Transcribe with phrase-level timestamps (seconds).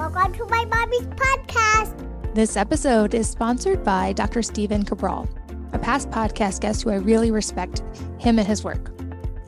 [0.00, 2.34] Welcome to my mommy's podcast.
[2.34, 4.40] This episode is sponsored by Dr.
[4.40, 5.28] Stephen Cabral,
[5.74, 7.82] a past podcast guest who I really respect
[8.18, 8.98] him and his work.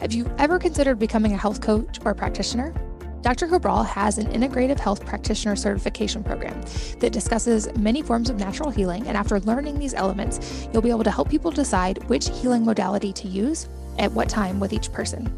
[0.03, 2.75] Have you ever considered becoming a health coach or practitioner?
[3.23, 3.49] Dr.
[3.49, 6.61] Cabral has an integrative health practitioner certification program
[7.01, 9.07] that discusses many forms of natural healing.
[9.07, 13.15] And after learning these elements, you'll be able to help people decide which healing modality
[13.15, 15.33] to use at what time with each person.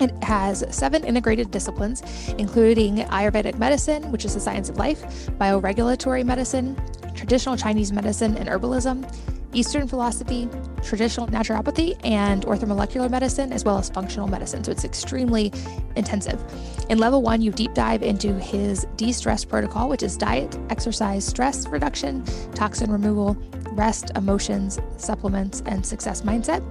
[0.00, 2.02] It has seven integrated disciplines,
[2.38, 5.02] including Ayurvedic medicine, which is the science of life,
[5.38, 6.76] bioregulatory medicine,
[7.14, 9.08] traditional Chinese medicine and herbalism,
[9.52, 10.48] Eastern philosophy,
[10.82, 14.64] traditional naturopathy, and orthomolecular medicine, as well as functional medicine.
[14.64, 15.52] So it's extremely
[15.94, 16.42] intensive.
[16.88, 21.24] In level one, you deep dive into his de stress protocol, which is diet, exercise,
[21.24, 22.24] stress reduction,
[22.54, 23.36] toxin removal,
[23.72, 26.62] rest, emotions, supplements, and success mindset.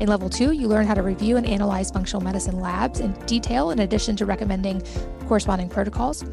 [0.00, 3.70] In level two, you learn how to review and analyze functional medicine labs in detail,
[3.70, 4.82] in addition to recommending
[5.26, 6.24] corresponding protocols.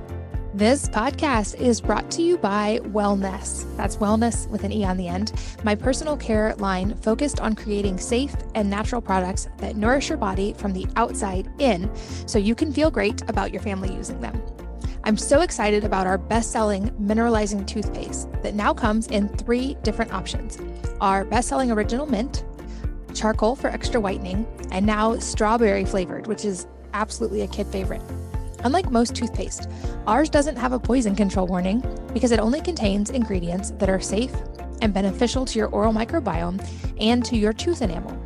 [0.52, 3.64] This podcast is brought to you by Wellnesse.
[3.76, 5.32] That's wellness with an E on the end.
[5.62, 10.52] My personal care line focused on creating safe and natural products that nourish your body
[10.54, 11.88] from the outside in
[12.26, 14.42] so you can feel great about your family using them.
[15.04, 20.12] I'm so excited about our best selling mineralizing toothpaste that now comes in three different
[20.12, 20.58] options
[21.00, 22.44] our best selling original mint,
[23.14, 28.02] charcoal for extra whitening, and now strawberry flavored, which is absolutely a kid favorite.
[28.62, 29.68] Unlike most toothpaste,
[30.06, 31.82] ours doesn't have a poison control warning
[32.12, 34.34] because it only contains ingredients that are safe
[34.82, 36.62] and beneficial to your oral microbiome
[37.00, 38.16] and to your tooth enamel.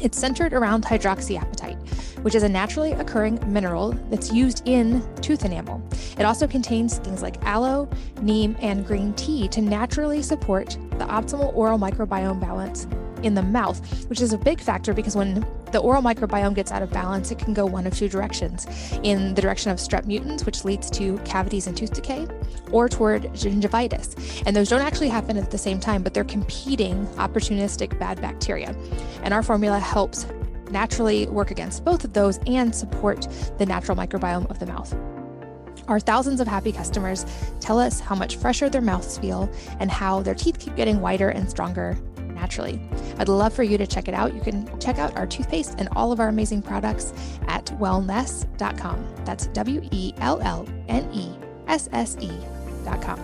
[0.00, 5.82] It's centered around hydroxyapatite, which is a naturally occurring mineral that's used in tooth enamel.
[6.18, 7.90] It also contains things like aloe,
[8.22, 12.86] neem, and green tea to naturally support the optimal oral microbiome balance
[13.22, 16.82] in the mouth, which is a big factor because when the oral microbiome gets out
[16.82, 18.66] of balance, it can go one of two directions
[19.02, 22.26] in the direction of strep mutans, which leads to cavities and tooth decay,
[22.70, 24.42] or toward gingivitis.
[24.46, 28.74] And those don't actually happen at the same time, but they're competing opportunistic bad bacteria.
[29.22, 30.26] And our formula helps
[30.70, 33.26] naturally work against both of those and support
[33.58, 34.94] the natural microbiome of the mouth.
[35.88, 37.24] Our thousands of happy customers
[37.60, 39.50] tell us how much fresher their mouths feel
[39.80, 41.96] and how their teeth keep getting whiter and stronger
[42.40, 42.80] naturally.
[43.18, 44.34] I'd love for you to check it out.
[44.34, 47.12] You can check out our toothpaste and all of our amazing products
[47.48, 49.06] at wellnesse.com.
[49.24, 51.30] That's W E L L N E
[51.66, 53.20] S S E.com.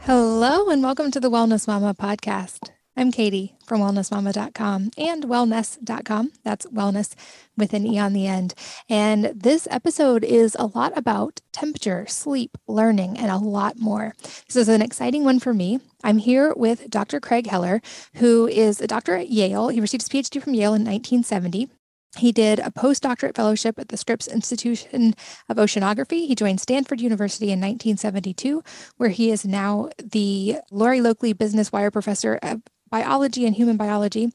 [0.00, 2.81] Hello, and welcome to the Wellness Mama podcast.
[2.94, 6.32] I'm Katie from wellnessmama.com and wellnesse.com.
[6.44, 7.14] That's wellness
[7.56, 8.54] with an E on the end.
[8.88, 14.14] And this episode is a lot about temperature, sleep, learning, and a lot more.
[14.46, 15.80] This is an exciting one for me.
[16.04, 17.18] I'm here with Dr.
[17.18, 17.80] Craig Heller,
[18.16, 19.68] who is a doctor at Yale.
[19.68, 21.70] He received his PhD from Yale in 1970.
[22.18, 25.14] He did a postdoctorate fellowship at the Scripps Institution
[25.48, 26.26] of Oceanography.
[26.26, 28.62] He joined Stanford University in 1972,
[28.98, 32.60] where he is now the Lorry Lokey Business Wire Professor of
[32.92, 34.30] biology and human biology.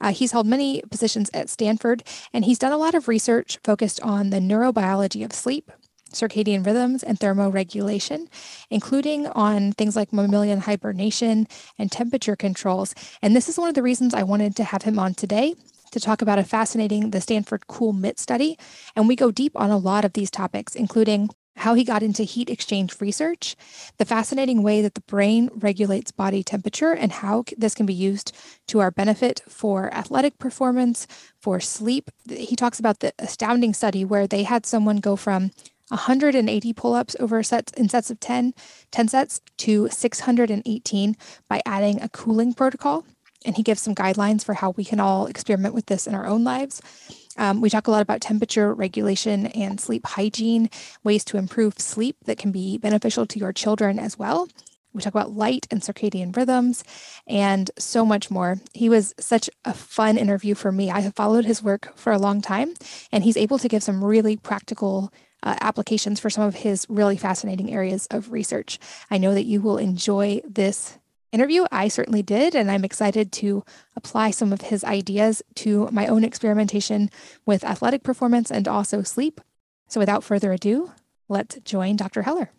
[0.00, 2.02] Uh, he's held many positions at Stanford,
[2.34, 5.70] and he's done a lot of research focused on the neurobiology of sleep,
[6.12, 8.26] circadian rhythms, and thermoregulation,
[8.68, 11.46] including on things like mammalian hibernation
[11.78, 12.94] and temperature controls.
[13.22, 15.54] And this is one of the reasons I wanted to have him on today
[15.92, 18.58] to talk about a fascinating the Stanford Cool Mitt study.
[18.96, 22.22] And we go deep on a lot of these topics, including how he got into
[22.22, 23.54] heat exchange research,
[23.98, 28.34] the fascinating way that the brain regulates body temperature, and how this can be used
[28.66, 31.06] to our benefit for athletic performance,
[31.38, 32.10] for sleep.
[32.28, 35.50] He talks about the astounding study where they had someone go from
[35.88, 38.54] 180 pull-ups over sets in sets of 10,
[38.90, 41.16] 10 sets to 618
[41.48, 43.04] by adding a cooling protocol.
[43.44, 46.26] And he gives some guidelines for how we can all experiment with this in our
[46.26, 46.80] own lives.
[47.40, 50.68] Um, we talk a lot about temperature regulation and sleep hygiene,
[51.02, 54.46] ways to improve sleep that can be beneficial to your children as well.
[54.92, 56.84] We talk about light and circadian rhythms
[57.26, 58.58] and so much more.
[58.74, 60.90] He was such a fun interview for me.
[60.90, 62.74] I have followed his work for a long time,
[63.10, 65.10] and he's able to give some really practical
[65.42, 68.78] uh, applications for some of his really fascinating areas of research.
[69.10, 70.98] I know that you will enjoy this
[71.32, 71.64] interview.
[71.70, 73.64] I certainly did, and I'm excited to
[73.96, 77.10] apply some of his ideas to my own experimentation
[77.46, 79.40] with athletic performance and also sleep.
[79.88, 80.92] So, without further ado,
[81.28, 82.22] let's join Dr.
[82.22, 82.50] Heller.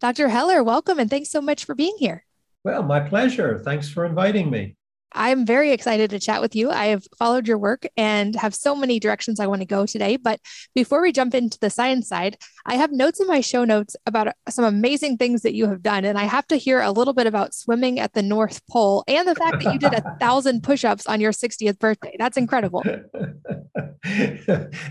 [0.00, 0.28] Dr.
[0.28, 2.24] Heller, welcome and thanks so much for being here.
[2.64, 3.58] Well, my pleasure.
[3.58, 4.76] Thanks for inviting me.
[5.12, 6.70] I'm very excited to chat with you.
[6.70, 10.16] I have followed your work and have so many directions I want to go today.
[10.16, 10.40] But
[10.74, 14.28] before we jump into the science side, I have notes in my show notes about
[14.48, 16.04] some amazing things that you have done.
[16.04, 19.26] And I have to hear a little bit about swimming at the North Pole and
[19.26, 22.14] the fact that you did a thousand push ups on your 60th birthday.
[22.18, 22.84] That's incredible.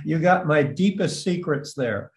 [0.06, 2.12] you got my deepest secrets there.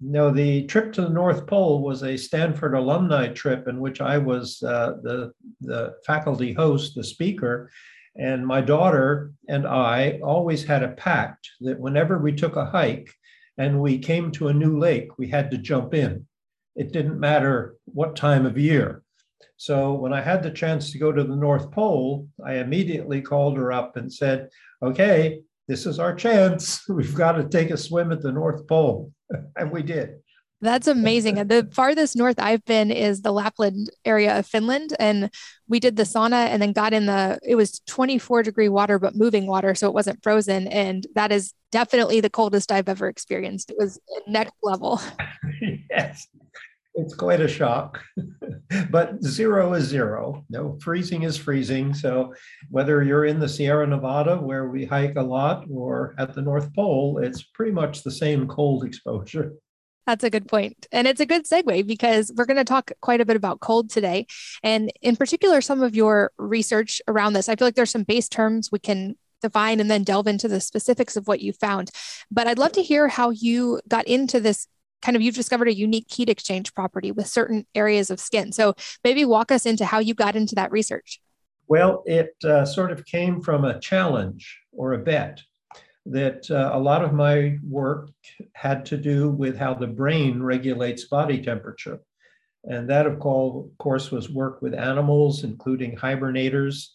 [0.00, 4.16] No, the trip to the North Pole was a Stanford alumni trip in which I
[4.16, 7.70] was uh, the, the faculty host, the speaker.
[8.16, 13.12] And my daughter and I always had a pact that whenever we took a hike
[13.58, 16.26] and we came to a new lake, we had to jump in.
[16.76, 19.02] It didn't matter what time of year.
[19.58, 23.58] So when I had the chance to go to the North Pole, I immediately called
[23.58, 24.48] her up and said,
[24.82, 26.80] okay, this is our chance.
[26.88, 29.12] We've got to take a swim at the North Pole.
[29.56, 30.20] And we did.
[30.62, 31.36] That's amazing.
[31.36, 34.94] The farthest north I've been is the Lapland area of Finland.
[34.98, 35.30] And
[35.68, 39.16] we did the sauna and then got in the, it was 24 degree water, but
[39.16, 39.74] moving water.
[39.74, 40.68] So it wasn't frozen.
[40.68, 43.70] And that is definitely the coldest I've ever experienced.
[43.70, 45.00] It was next level.
[45.90, 46.26] yes.
[47.00, 48.02] It's quite a shock.
[48.90, 50.44] but zero is zero.
[50.50, 51.94] No, freezing is freezing.
[51.94, 52.34] So
[52.68, 56.72] whether you're in the Sierra Nevada, where we hike a lot, or at the North
[56.74, 59.52] Pole, it's pretty much the same cold exposure.
[60.06, 60.86] That's a good point.
[60.92, 63.90] And it's a good segue because we're going to talk quite a bit about cold
[63.90, 64.26] today.
[64.62, 67.48] And in particular, some of your research around this.
[67.48, 70.60] I feel like there's some base terms we can define and then delve into the
[70.60, 71.90] specifics of what you found.
[72.30, 74.66] But I'd love to hear how you got into this
[75.02, 78.52] kind of you've discovered a unique heat exchange property with certain areas of skin.
[78.52, 78.74] So
[79.04, 81.20] maybe walk us into how you got into that research.
[81.68, 85.40] Well, it uh, sort of came from a challenge or a bet
[86.06, 88.10] that uh, a lot of my work
[88.54, 92.00] had to do with how the brain regulates body temperature.
[92.64, 96.88] And that, of course, was work with animals, including hibernators.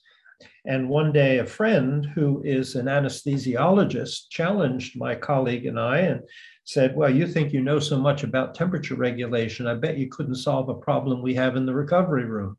[0.66, 6.22] And one day, a friend who is an anesthesiologist challenged my colleague and I and
[6.66, 9.68] said, Well, you think you know so much about temperature regulation.
[9.68, 12.58] I bet you couldn't solve a problem we have in the recovery room.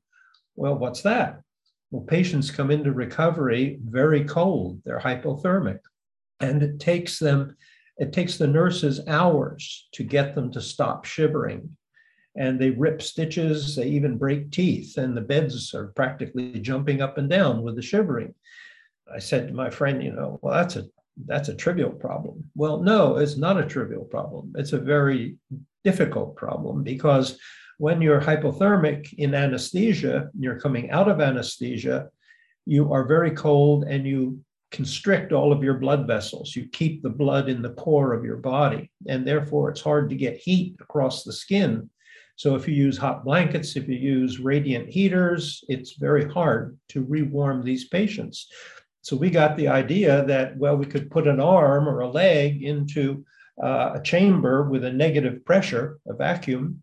[0.55, 1.41] Well, what's that?
[1.91, 5.81] Well, patients come into recovery very cold, they're hypothermic.
[6.41, 7.57] And it takes them,
[7.99, 11.77] it takes the nurses hours to get them to stop shivering.
[12.37, 17.19] And they rip stitches, they even break teeth, and the beds are practically jumping up
[17.19, 18.35] and down with the shivering.
[19.13, 20.85] I said to my friend, you know, well, that's a
[21.25, 22.45] that's a trivial problem.
[22.55, 24.53] Well, no, it's not a trivial problem.
[24.57, 25.37] It's a very
[25.85, 27.39] difficult problem because
[27.79, 32.09] when you're hypothermic in anesthesia, you're coming out of anesthesia,
[32.67, 34.41] you are very cold and you
[34.73, 36.57] constrict all of your blood vessels.
[36.57, 40.17] You keep the blood in the core of your body, and therefore it's hard to
[40.17, 41.89] get heat across the skin.
[42.35, 47.03] So, if you use hot blankets, if you use radiant heaters, it's very hard to
[47.05, 48.49] rewarm these patients.
[49.07, 52.65] So we got the idea that, well, we could put an arm or a leg
[52.65, 53.25] into
[53.63, 56.83] uh, a chamber with a negative pressure, a vacuum,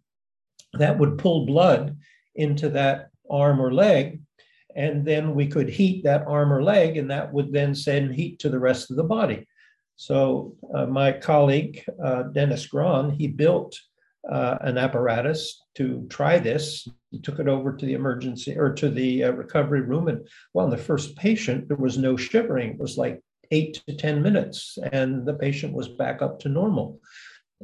[0.79, 1.97] that would pull blood
[2.35, 4.21] into that arm or leg.
[4.73, 8.39] And then we could heat that arm or leg, and that would then send heat
[8.39, 9.45] to the rest of the body.
[9.97, 13.77] So uh, my colleague, uh, Dennis Grahn, he built
[14.31, 16.87] uh, an apparatus to try this.
[17.11, 20.07] He took it over to the emergency or to the uh, recovery room.
[20.07, 22.71] And well, in the first patient, there was no shivering.
[22.71, 26.99] It was like eight to 10 minutes, and the patient was back up to normal.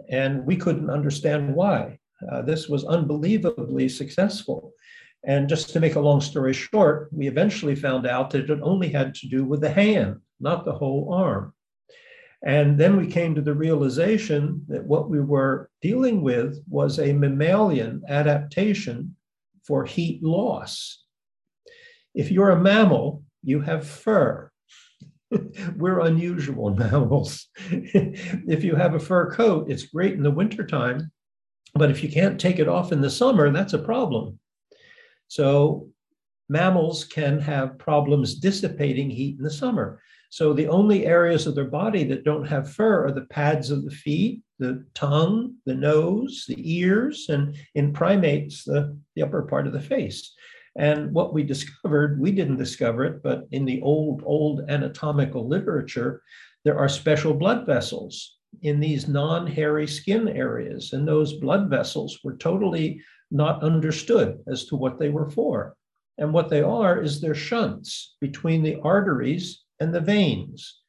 [0.09, 1.99] And we couldn't understand why.
[2.31, 4.73] Uh, this was unbelievably successful.
[5.25, 8.89] And just to make a long story short, we eventually found out that it only
[8.89, 11.53] had to do with the hand, not the whole arm.
[12.41, 17.13] And then we came to the realization that what we were dealing with was a
[17.13, 19.15] mammalian adaptation
[19.65, 21.03] for heat loss.
[22.15, 24.51] If you're a mammal, you have fur.
[25.75, 27.47] we're unusual mammals.
[27.57, 31.11] if you have a fur coat, it's great in the wintertime,
[31.75, 34.39] but if you can't take it off in the summer, that's a problem.
[35.27, 35.89] So
[36.47, 40.01] mammals can have problems dissipating heat in the summer.
[40.29, 43.83] So the only areas of their body that don't have fur are the pads of
[43.83, 49.65] the feet, the tongue, the nose, the ears, and in primates, the, the upper part
[49.65, 50.33] of the face.
[50.77, 56.21] And what we discovered, we didn't discover it, but in the old, old anatomical literature,
[56.63, 62.19] there are special blood vessels in these non hairy skin areas, and those blood vessels
[62.23, 65.75] were totally not understood as to what they were for.
[66.17, 70.79] And what they are is they're shunts between the arteries and the veins.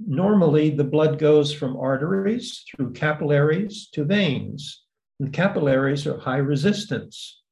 [0.00, 4.82] Normally, the blood goes from arteries through capillaries to veins.
[5.20, 7.42] And capillaries are high resistance.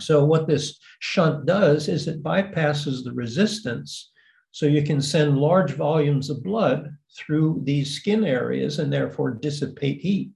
[0.00, 4.10] So, what this shunt does is it bypasses the resistance.
[4.52, 10.00] So, you can send large volumes of blood through these skin areas and therefore dissipate
[10.00, 10.30] heat.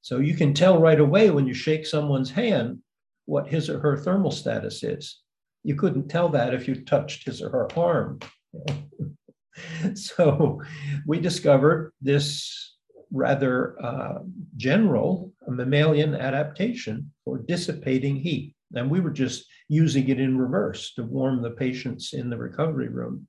[0.00, 2.78] So, you can tell right away when you shake someone's hand
[3.26, 5.20] what his or her thermal status is.
[5.64, 8.20] You couldn't tell that if you touched his or her arm.
[9.94, 10.60] so,
[11.06, 12.76] we discovered this
[13.12, 14.18] rather uh,
[14.56, 18.54] general mammalian adaptation for dissipating heat.
[18.74, 22.88] And we were just using it in reverse to warm the patients in the recovery
[22.88, 23.28] room.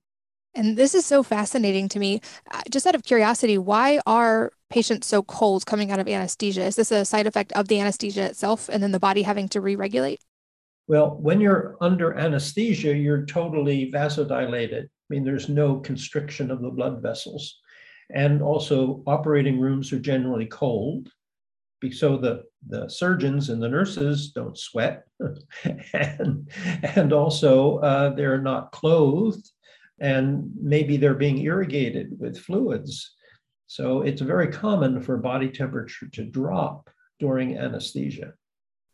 [0.56, 2.22] And this is so fascinating to me.
[2.50, 6.64] Uh, just out of curiosity, why are patients so cold coming out of anesthesia?
[6.64, 9.62] Is this a side effect of the anesthesia itself and then the body having to
[9.62, 10.20] re regulate?
[10.88, 14.88] Well, when you're under anesthesia, you're totally vasodilated.
[15.10, 17.60] I mean, there's no constriction of the blood vessels.
[18.14, 21.10] And also, operating rooms are generally cold
[21.92, 25.04] so the, the surgeons and the nurses don't sweat.
[25.94, 26.50] And,
[26.84, 29.52] and also uh, they're not clothed
[30.00, 33.16] and maybe they're being irrigated with fluids.
[33.68, 38.34] So it's very common for body temperature to drop during anesthesia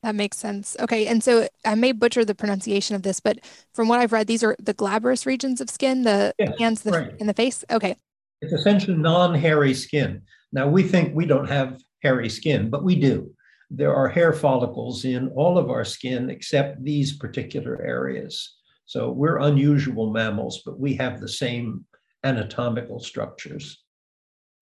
[0.03, 3.39] that makes sense okay and so i may butcher the pronunciation of this but
[3.73, 6.91] from what i've read these are the glabrous regions of skin the yes, hands the,
[6.91, 7.13] right.
[7.19, 7.95] in the face okay
[8.41, 10.21] it's essentially non-hairy skin
[10.53, 13.31] now we think we don't have hairy skin, but we do.
[13.71, 18.57] There are hair follicles in all of our skin except these particular areas.
[18.85, 21.85] So we're unusual mammals, but we have the same
[22.23, 23.83] anatomical structures.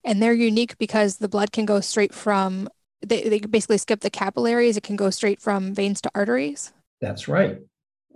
[0.04, 2.68] And they're unique because the blood can go straight from,
[3.06, 4.76] they, they basically skip the capillaries.
[4.76, 6.72] It can go straight from veins to arteries.
[7.00, 7.58] That's right.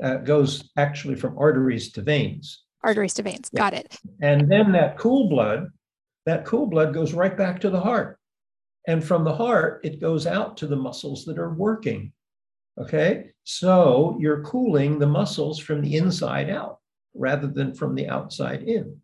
[0.02, 2.62] Uh, goes actually from arteries to veins.
[2.82, 3.50] Arteries to veins.
[3.52, 3.58] Yeah.
[3.58, 3.98] Got it.
[4.20, 5.68] And then that cool blood,
[6.26, 8.18] that cool blood goes right back to the heart.
[8.86, 12.12] And from the heart, it goes out to the muscles that are working.
[12.78, 13.30] Okay.
[13.44, 16.78] So you're cooling the muscles from the inside out
[17.14, 19.00] rather than from the outside in.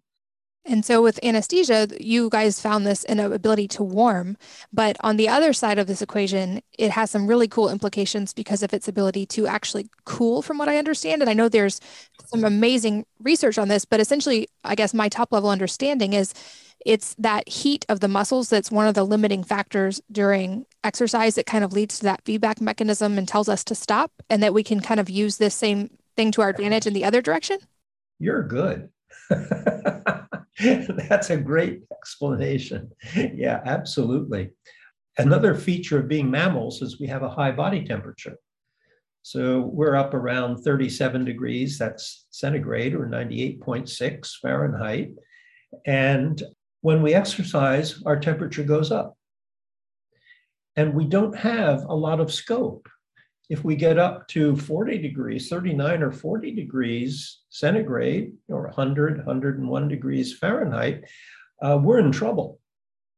[0.65, 4.37] And so with anesthesia, you guys found this in an ability to warm.
[4.73, 8.63] But on the other side of this equation, it has some really cool implications because
[8.63, 11.21] of its ability to actually cool, from what I understand.
[11.21, 11.81] And I know there's
[12.27, 16.33] some amazing research on this, but essentially, I guess my top level understanding is
[16.87, 21.47] it's that heat of the muscles that's one of the limiting factors during exercise that
[21.47, 24.63] kind of leads to that feedback mechanism and tells us to stop, and that we
[24.63, 27.59] can kind of use this same thing to our advantage in the other direction?
[28.21, 28.91] You're good.
[31.09, 32.91] That's a great explanation.
[33.15, 34.51] Yeah, absolutely.
[35.19, 38.37] Another feature of being mammals is we have a high body temperature.
[39.23, 45.11] So we're up around 37 degrees, that's centigrade, or 98.6 Fahrenheit.
[45.87, 46.43] And
[46.81, 49.17] when we exercise, our temperature goes up.
[50.75, 52.89] And we don't have a lot of scope.
[53.53, 59.89] If we get up to 40 degrees, 39 or 40 degrees centigrade, or 100, 101
[59.89, 61.05] degrees Fahrenheit,
[61.61, 62.61] uh, we're in trouble.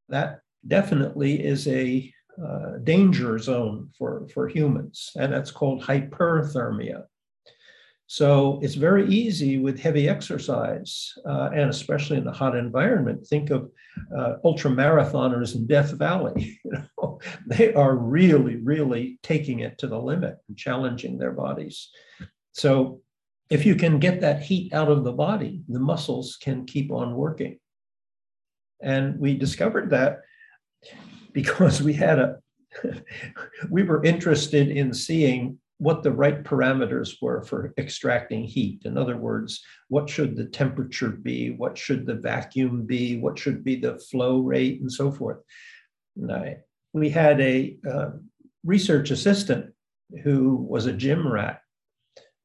[0.09, 2.13] That definitely is a
[2.45, 7.05] uh, danger zone for, for humans, and that's called hyperthermia.
[8.15, 13.27] So it's very easy with heavy exercise, uh, and especially in a hot environment.
[13.27, 13.73] Think of
[14.17, 16.61] uh, ultra marathoners in Death Valley.
[16.65, 17.19] You know,
[17.49, 21.91] they are really, really taking it to the limit and challenging their bodies.
[22.53, 23.01] So
[23.51, 27.17] if you can get that heat out of the body, the muscles can keep on
[27.17, 27.59] working.
[28.81, 30.21] And we discovered that
[31.33, 32.37] because we had a
[33.71, 38.83] we were interested in seeing what the right parameters were for extracting heat.
[38.85, 41.51] In other words, what should the temperature be?
[41.51, 43.19] What should the vacuum be?
[43.19, 45.39] What should be the flow rate and so forth?
[46.17, 46.59] And I,
[46.93, 48.11] we had a uh,
[48.65, 49.73] research assistant
[50.23, 51.61] who was a gym rat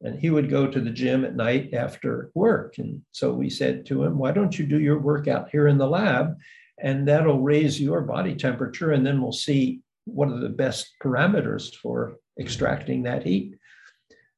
[0.01, 2.77] and he would go to the gym at night after work.
[2.77, 5.88] And so we said to him, why don't you do your workout here in the
[5.88, 6.36] lab?
[6.81, 8.91] And that'll raise your body temperature.
[8.91, 13.55] And then we'll see what are the best parameters for extracting that heat.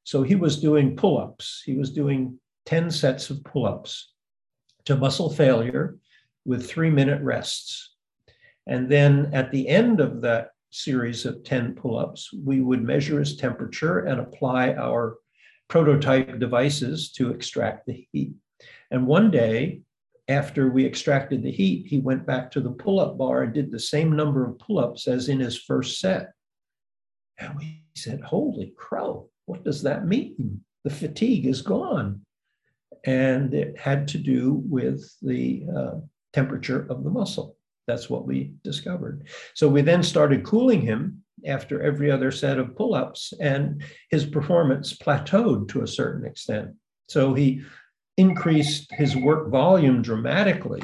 [0.04, 1.62] So he was doing pull ups.
[1.64, 4.12] He was doing 10 sets of pull ups
[4.84, 5.96] to muscle failure
[6.44, 7.94] with three minute rests.
[8.66, 13.18] And then at the end of that series of 10 pull ups, we would measure
[13.18, 15.18] his temperature and apply our
[15.68, 18.32] prototype devices to extract the heat.
[18.90, 19.82] And one day,
[20.28, 23.70] after we extracted the heat, he went back to the pull up bar and did
[23.70, 26.32] the same number of pull ups as in his first set.
[27.38, 30.62] And we said, Holy crow, what does that mean?
[30.84, 32.22] The fatigue is gone.
[33.04, 35.92] And it had to do with the uh,
[36.32, 37.56] temperature of the muscle.
[37.86, 39.26] That's what we discovered.
[39.54, 44.24] So we then started cooling him after every other set of pull ups, and his
[44.24, 46.70] performance plateaued to a certain extent.
[47.08, 47.62] So he
[48.16, 50.82] increased his work volume dramatically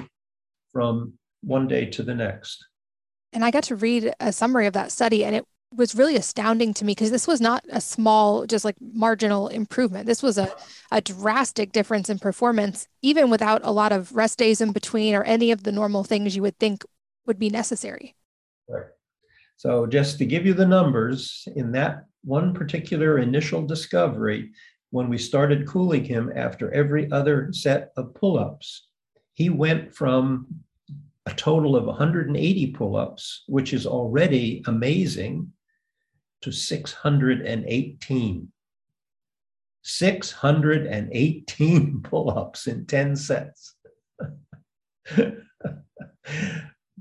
[0.73, 2.65] from one day to the next.
[3.33, 5.45] And I got to read a summary of that study, and it
[5.75, 10.07] was really astounding to me because this was not a small, just like marginal improvement.
[10.07, 10.51] This was a,
[10.91, 15.25] a drastic difference in performance, even without a lot of rest days in between or
[15.25, 16.85] any of the normal things you would think
[17.27, 18.17] would be necessary.
[18.69, 18.87] Right.
[19.57, 24.53] So, just to give you the numbers, in that one particular initial discovery,
[24.91, 28.87] when we started cooling him after every other set of pull ups,
[29.35, 30.47] he went from
[31.27, 35.53] a total of 180 pull ups, which is already amazing,
[36.43, 38.53] to 618.
[39.83, 43.75] 618 pull ups in 10 sets.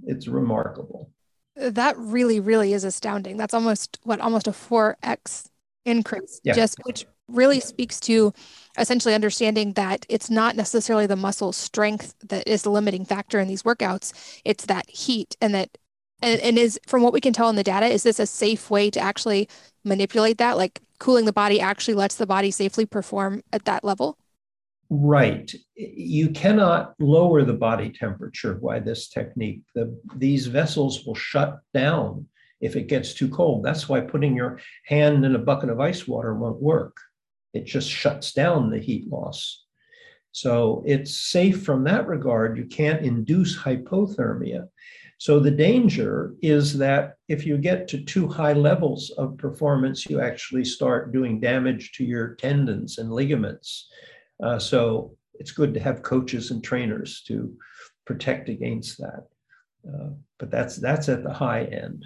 [0.06, 1.12] it's remarkable.
[1.56, 3.38] That really, really is astounding.
[3.38, 5.50] That's almost what almost a 4x
[5.86, 6.54] increase, yeah.
[6.54, 8.34] just which really speaks to
[8.78, 13.48] essentially understanding that it's not necessarily the muscle strength that is the limiting factor in
[13.48, 14.14] these workouts
[14.46, 15.78] it's that heat and that
[16.22, 18.70] and, and is from what we can tell in the data is this a safe
[18.70, 19.48] way to actually
[19.84, 24.18] manipulate that like cooling the body actually lets the body safely perform at that level
[24.90, 31.60] right you cannot lower the body temperature by this technique the, these vessels will shut
[31.74, 32.26] down
[32.62, 36.08] if it gets too cold that's why putting your hand in a bucket of ice
[36.08, 36.98] water won't work
[37.58, 39.66] it just shuts down the heat loss.
[40.32, 42.58] So it's safe from that regard.
[42.58, 44.68] You can't induce hypothermia.
[45.20, 50.22] So the danger is that if you get to too high levels of performance, you
[50.22, 53.90] actually start doing damage to your tendons and ligaments.
[54.44, 57.52] Uh, so it's good to have coaches and trainers to
[58.06, 59.28] protect against that.
[59.88, 62.06] Uh, but that's that's at the high end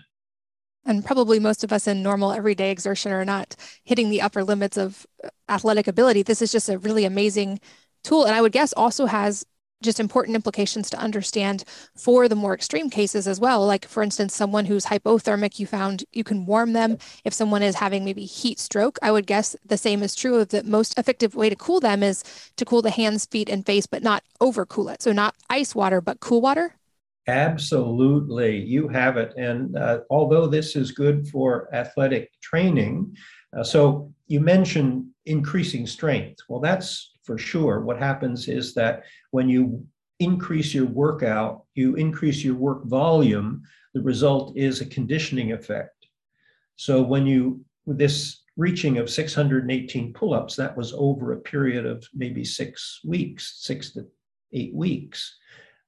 [0.86, 4.78] and probably most of us in normal everyday exertion are not hitting the upper limits
[4.78, 5.06] of
[5.50, 6.24] athletic ability.
[6.24, 7.60] This is just a really amazing
[8.04, 8.26] tool.
[8.26, 9.46] And I would guess also has
[9.82, 11.64] just important implications to understand
[11.96, 13.66] for the more extreme cases as well.
[13.66, 16.98] Like, for instance, someone who's hypothermic, you found you can warm them.
[17.26, 20.50] If someone is having maybe heat stroke, I would guess the same is true of
[20.50, 22.24] the most effective way to cool them is
[22.58, 25.02] to cool the hands, feet, and face, but not overcool it.
[25.02, 26.76] So, not ice water, but cool water.
[27.28, 29.34] Absolutely, you have it.
[29.38, 33.16] And uh, although this is good for athletic training,
[33.56, 36.40] uh, so you mentioned increasing strength.
[36.50, 37.80] Well, that's for sure.
[37.80, 39.88] What happens is that when you
[40.20, 43.64] increase your workout, you increase your work volume,
[43.94, 46.08] the result is a conditioning effect.
[46.76, 52.06] So when you, this reaching of 618 pull ups, that was over a period of
[52.14, 54.06] maybe six weeks, six to
[54.52, 55.38] eight weeks.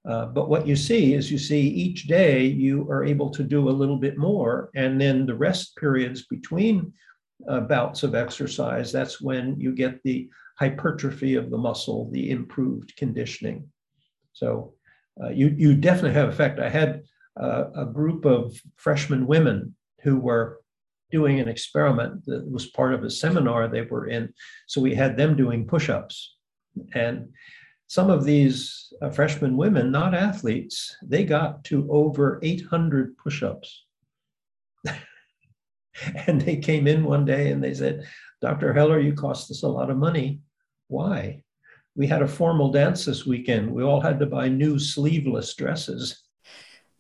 [0.08, 3.68] Uh, but what you see is you see each day you are able to do
[3.68, 4.70] a little bit more.
[4.76, 6.94] And then the rest periods between
[7.50, 12.96] uh, bouts of exercise, that's when you get the hypertrophy of the muscle, the improved
[12.96, 13.68] conditioning.
[14.34, 14.74] So
[15.22, 16.60] uh, you, you definitely have effect.
[16.60, 17.04] I had
[17.40, 20.60] uh, a group of freshman women who were
[21.12, 24.34] doing an experiment that was part of a seminar they were in.
[24.68, 26.36] So we had them doing push ups.
[26.96, 27.30] And
[27.88, 33.86] some of these uh, freshman women, not athletes, they got to over 800 push ups.
[36.28, 38.08] and they came in one day and they said,
[38.44, 38.74] Dr.
[38.74, 40.42] Heller, you cost us a lot of money.
[40.90, 41.44] Why?
[41.96, 43.72] We had a formal dance this weekend.
[43.72, 46.22] We all had to buy new sleeveless dresses.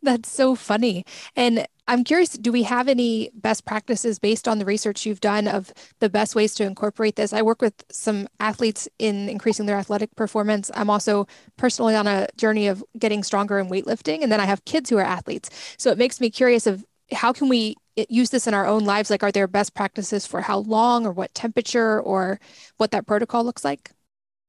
[0.01, 1.03] That's so funny.
[1.35, 5.49] And I'm curious, do we have any best practices based on the research you've done
[5.49, 7.33] of the best ways to incorporate this?
[7.33, 10.71] I work with some athletes in increasing their athletic performance.
[10.73, 11.27] I'm also
[11.57, 14.23] personally on a journey of getting stronger in weightlifting.
[14.23, 15.49] And then I have kids who are athletes.
[15.77, 17.75] So it makes me curious of how can we
[18.09, 19.09] use this in our own lives?
[19.09, 22.39] Like, are there best practices for how long or what temperature or
[22.77, 23.91] what that protocol looks like?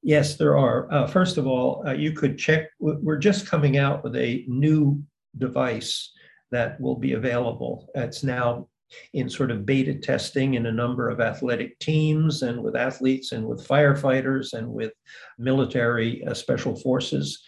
[0.03, 0.93] Yes, there are.
[0.93, 2.69] Uh, first of all, uh, you could check.
[2.79, 5.03] We're just coming out with a new
[5.38, 6.12] device
[6.51, 7.88] that will be available.
[7.95, 8.69] It's now
[9.12, 13.47] in sort of beta testing in a number of athletic teams and with athletes and
[13.47, 14.93] with firefighters and with
[15.38, 17.43] military uh, special forces.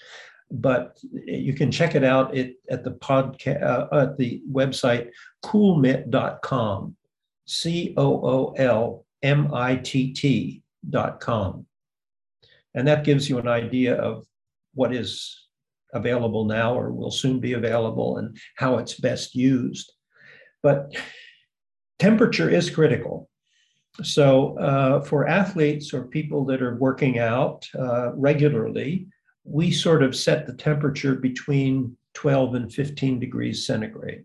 [0.50, 5.10] But you can check it out at, at the podcast uh, at the website
[5.44, 6.96] coolmitt.com,
[7.46, 11.66] C O O L M I T T.com.
[12.74, 14.24] And that gives you an idea of
[14.74, 15.46] what is
[15.94, 19.92] available now or will soon be available and how it's best used.
[20.62, 20.94] But
[21.98, 23.28] temperature is critical.
[24.02, 29.08] So, uh, for athletes or people that are working out uh, regularly,
[29.46, 34.24] we sort of set the temperature between 12 and 15 degrees centigrade,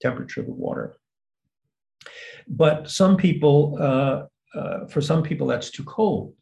[0.00, 0.96] temperature of the water.
[2.48, 4.26] But some people, uh,
[4.58, 6.34] uh for some people, that's too cold.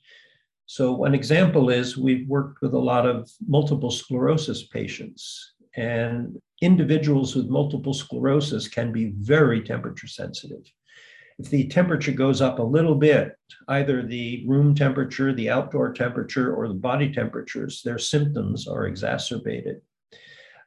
[0.66, 7.34] So, one example is we've worked with a lot of multiple sclerosis patients, and individuals
[7.34, 10.64] with multiple sclerosis can be very temperature sensitive.
[11.38, 13.36] If the temperature goes up a little bit,
[13.68, 19.80] either the room temperature, the outdoor temperature, or the body temperatures, their symptoms are exacerbated.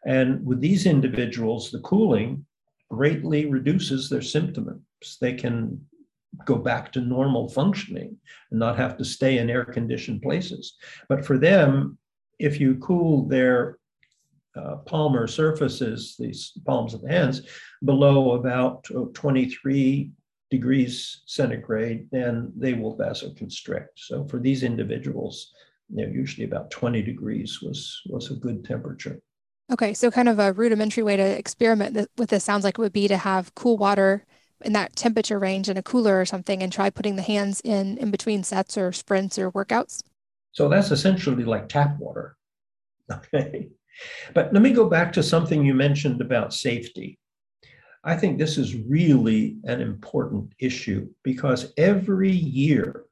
[0.06, 2.46] And with these individuals, the cooling
[2.90, 4.82] greatly reduces their symptoms.
[5.22, 5.82] They can
[6.46, 8.18] go back to normal functioning
[8.52, 10.76] and not have to stay in air conditioned places.
[11.10, 11.98] But for them,
[12.40, 13.78] if you cool their
[14.56, 17.42] uh, palmar surfaces, these palms of the hands,
[17.84, 20.12] below about oh, 23
[20.50, 23.88] degrees centigrade, then they will vasoconstrict.
[23.96, 25.54] So for these individuals,
[25.90, 29.20] you know, usually about 20 degrees was was a good temperature.
[29.72, 32.94] Okay, so kind of a rudimentary way to experiment with this sounds like it would
[32.94, 34.26] be to have cool water
[34.64, 37.98] in that temperature range in a cooler or something and try putting the hands in
[37.98, 40.04] in between sets or sprints or workouts?
[40.54, 42.36] So that's essentially like tap water.
[43.10, 43.70] Okay.
[44.34, 47.18] But let me go back to something you mentioned about safety.
[48.04, 53.06] I think this is really an important issue because every year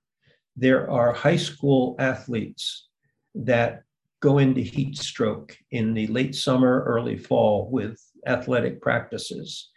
[0.56, 2.88] there are high school athletes
[3.34, 3.84] that
[4.22, 9.70] go into heat stroke in the late summer, early fall with athletic practices.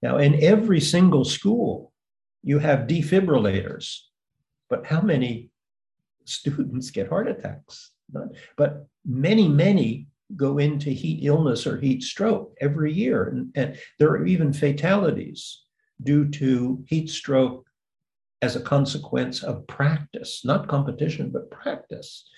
[0.00, 1.92] Now, in every single school,
[2.42, 3.98] you have defibrillators,
[4.70, 5.50] but how many
[6.24, 7.92] students get heart attacks?
[8.56, 13.28] But many, many go into heat illness or heat stroke every year.
[13.28, 15.62] And, and there are even fatalities
[16.02, 17.66] due to heat stroke
[18.40, 22.28] as a consequence of practice, not competition, but practice.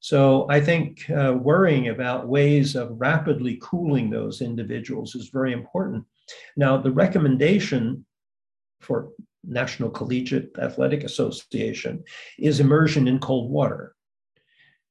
[0.00, 6.04] So I think uh, worrying about ways of rapidly cooling those individuals is very important.
[6.56, 8.04] Now, the recommendation
[8.80, 9.10] for
[9.42, 12.04] National Collegiate Athletic Association
[12.38, 13.94] is immersion in cold water.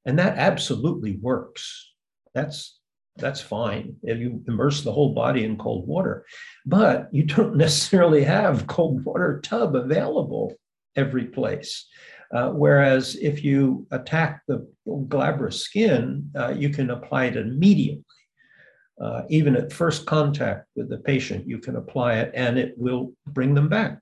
[0.05, 1.92] And that absolutely works.
[2.33, 2.79] That's
[3.17, 6.25] that's fine if you immerse the whole body in cold water.
[6.65, 10.53] But you don't necessarily have cold water tub available
[10.95, 11.87] every place.
[12.33, 14.67] Uh, whereas if you attack the
[15.07, 18.03] glabrous skin, uh, you can apply it immediately
[19.01, 23.11] uh, even at first contact with the patient, you can apply it and it will
[23.27, 23.99] bring them back.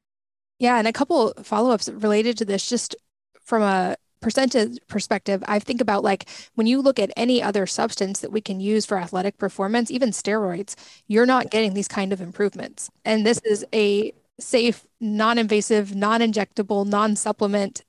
[0.59, 0.77] Yeah.
[0.77, 2.95] And a couple follow ups related to this, just
[3.43, 8.19] from a percentage perspective, I think about like when you look at any other substance
[8.21, 10.75] that we can use for athletic performance, even steroids,
[11.07, 12.89] you're not getting these kind of improvements.
[13.05, 17.83] And this is a safe, non invasive, non injectable, non supplement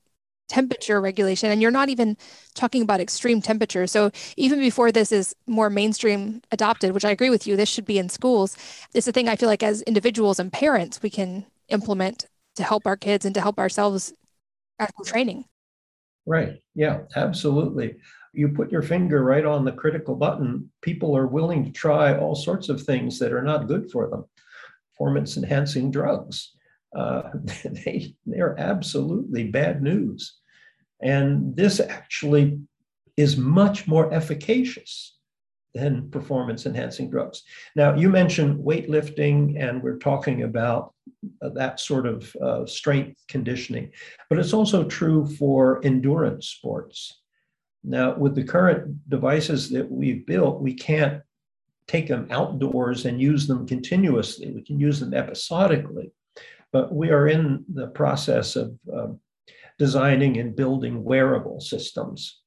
[0.49, 1.49] temperature regulation.
[1.51, 2.17] And you're not even
[2.53, 7.29] talking about extreme temperature so even before this is more mainstream adopted which i agree
[7.31, 8.55] with you this should be in schools
[8.93, 12.85] it's a thing i feel like as individuals and parents we can implement to help
[12.85, 14.13] our kids and to help ourselves
[14.79, 15.45] after training
[16.25, 17.95] right yeah absolutely
[18.33, 22.35] you put your finger right on the critical button people are willing to try all
[22.35, 24.25] sorts of things that are not good for them
[24.95, 26.53] performance enhancing drugs
[26.95, 27.23] uh,
[27.65, 30.39] they they're absolutely bad news.
[31.01, 32.59] And this actually
[33.17, 35.17] is much more efficacious
[35.73, 37.43] than performance enhancing drugs.
[37.75, 40.93] Now, you mentioned weightlifting, and we're talking about
[41.41, 43.91] that sort of uh, strength conditioning,
[44.29, 47.21] but it's also true for endurance sports.
[47.83, 51.21] Now, with the current devices that we've built, we can't
[51.87, 54.51] take them outdoors and use them continuously.
[54.51, 56.11] We can use them episodically.
[56.71, 59.19] But we are in the process of um,
[59.77, 62.39] designing and building wearable systems.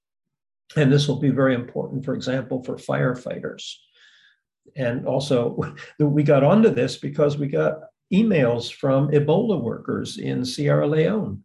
[0.76, 3.74] And this will be very important, for example, for firefighters.
[4.74, 5.56] And also,
[5.98, 7.74] we got onto this because we got
[8.12, 11.42] emails from Ebola workers in Sierra Leone.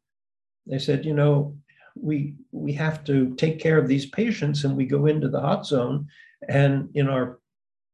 [0.68, 1.58] They said, you know,
[1.96, 5.66] we we have to take care of these patients, and we go into the hot
[5.66, 6.08] zone,
[6.48, 7.40] and in our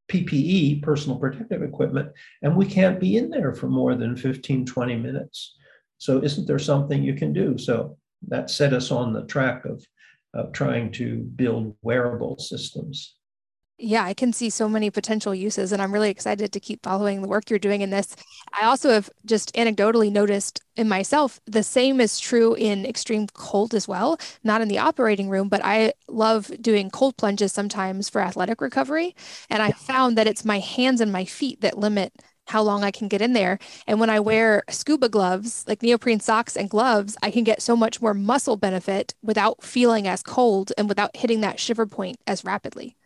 [0.10, 4.96] PPE, personal protective equipment, and we can't be in there for more than 15, 20
[4.96, 5.56] minutes.
[5.98, 7.58] So, isn't there something you can do?
[7.58, 9.84] So, that set us on the track of,
[10.34, 13.17] of trying to build wearable systems.
[13.80, 17.22] Yeah, I can see so many potential uses, and I'm really excited to keep following
[17.22, 18.16] the work you're doing in this.
[18.60, 23.76] I also have just anecdotally noticed in myself the same is true in extreme cold
[23.76, 28.20] as well, not in the operating room, but I love doing cold plunges sometimes for
[28.20, 29.16] athletic recovery.
[29.48, 32.14] And I found that it's my hands and my feet that limit
[32.48, 33.60] how long I can get in there.
[33.86, 37.76] And when I wear scuba gloves, like neoprene socks and gloves, I can get so
[37.76, 42.44] much more muscle benefit without feeling as cold and without hitting that shiver point as
[42.44, 42.97] rapidly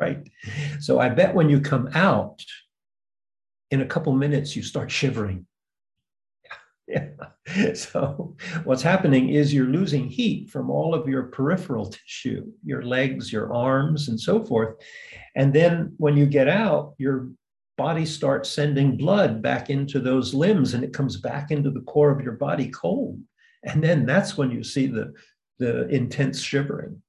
[0.00, 0.28] right?
[0.80, 2.42] So I bet when you come out,
[3.70, 5.46] in a couple minutes, you start shivering.
[6.90, 7.74] Yeah.
[7.74, 8.34] So
[8.64, 13.52] what's happening is you're losing heat from all of your peripheral tissue, your legs, your
[13.52, 14.76] arms, and so forth.
[15.36, 17.28] And then when you get out, your
[17.76, 22.10] body starts sending blood back into those limbs and it comes back into the core
[22.10, 23.20] of your body cold.
[23.64, 25.12] And then that's when you see the,
[25.58, 27.02] the intense shivering.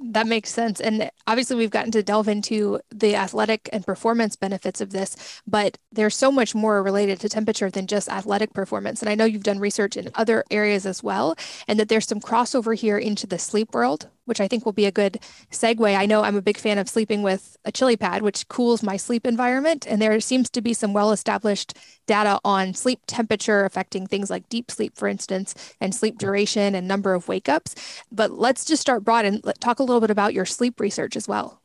[0.00, 0.80] That makes sense.
[0.80, 5.76] And obviously, we've gotten to delve into the athletic and performance benefits of this, but
[5.90, 9.02] there's so much more related to temperature than just athletic performance.
[9.02, 11.34] And I know you've done research in other areas as well,
[11.66, 14.86] and that there's some crossover here into the sleep world which I think will be
[14.86, 15.18] a good
[15.50, 15.96] segue.
[15.96, 18.96] I know I'm a big fan of sleeping with a chili pad, which cools my
[18.96, 19.86] sleep environment.
[19.88, 24.48] And there seems to be some well established data on sleep temperature affecting things like
[24.48, 27.74] deep sleep, for instance, and sleep duration and number of wake ups.
[28.12, 31.26] But let's just start broad and talk a little bit about your sleep research as
[31.26, 31.60] well.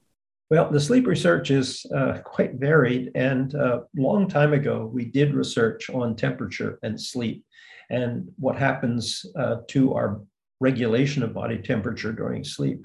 [0.49, 3.11] Well, the sleep research is uh, quite varied.
[3.15, 7.43] And a uh, long time ago, we did research on temperature and sleep
[7.89, 10.21] and what happens uh, to our
[10.69, 12.79] regulation of body temperature during sleep.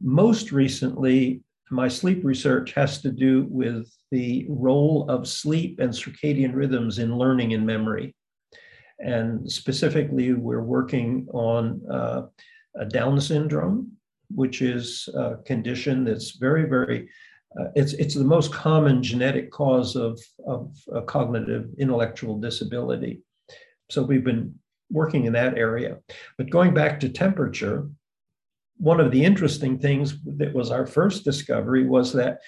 [0.00, 6.54] Most recently, my sleep research has to do with the role of sleep and circadian
[6.54, 8.14] rhythms in learning and memory.
[8.98, 11.62] And specifically, we're working on
[11.98, 12.20] uh,
[12.98, 13.78] Down syndrome,
[14.42, 17.08] which is a condition that's very, very
[17.58, 20.60] uh, it's it's the most common genetic cause of of
[21.06, 23.14] cognitive intellectual disability.
[23.90, 24.54] So we've been
[24.92, 25.98] working in that area.
[26.38, 27.88] But going back to temperature,
[28.76, 32.40] one of the interesting things that was our first discovery was that,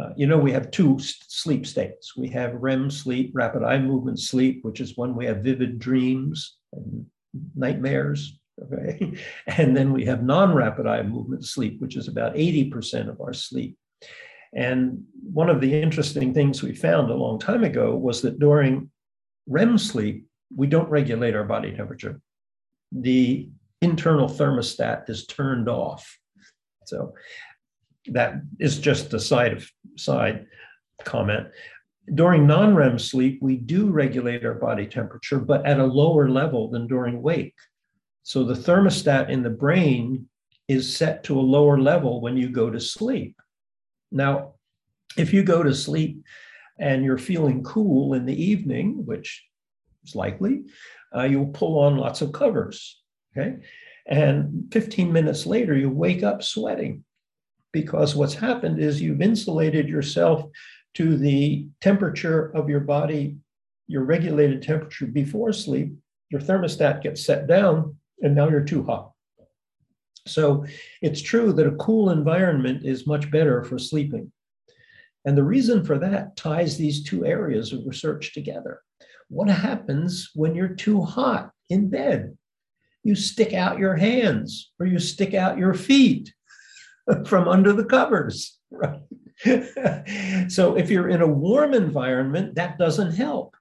[0.00, 2.16] uh, you know, we have two sleep states.
[2.16, 6.56] We have REM sleep, rapid eye movement sleep, which is when we have vivid dreams
[6.72, 7.06] and
[7.54, 8.38] nightmares.
[8.62, 9.14] Okay.
[9.46, 13.32] And then we have non rapid eye movement sleep, which is about 80% of our
[13.32, 13.76] sleep.
[14.54, 18.90] And one of the interesting things we found a long time ago was that during
[19.46, 22.20] REM sleep, we don't regulate our body temperature.
[22.92, 23.48] The
[23.80, 26.18] internal thermostat is turned off.
[26.86, 27.14] So
[28.06, 30.46] that is just a side of side
[31.04, 31.48] comment.
[32.14, 36.86] During non-REM sleep, we do regulate our body temperature, but at a lower level than
[36.86, 37.54] during wake.
[38.22, 40.26] So the thermostat in the brain
[40.68, 43.36] is set to a lower level when you go to sleep.
[44.10, 44.54] Now,
[45.16, 46.22] if you go to sleep
[46.78, 49.44] and you're feeling cool in the evening, which
[50.02, 50.64] it's likely,
[51.14, 53.00] uh, you'll pull on lots of covers.
[53.36, 53.56] Okay.
[54.06, 57.04] And 15 minutes later, you wake up sweating
[57.72, 60.44] because what's happened is you've insulated yourself
[60.94, 63.36] to the temperature of your body,
[63.86, 65.92] your regulated temperature before sleep.
[66.30, 69.12] Your thermostat gets set down, and now you're too hot.
[70.26, 70.66] So
[71.00, 74.32] it's true that a cool environment is much better for sleeping.
[75.24, 78.80] And the reason for that ties these two areas of research together.
[79.28, 82.36] What happens when you're too hot in bed?
[83.04, 86.32] You stick out your hands or you stick out your feet
[87.26, 89.00] from under the covers, right?
[90.48, 93.54] so if you're in a warm environment, that doesn't help.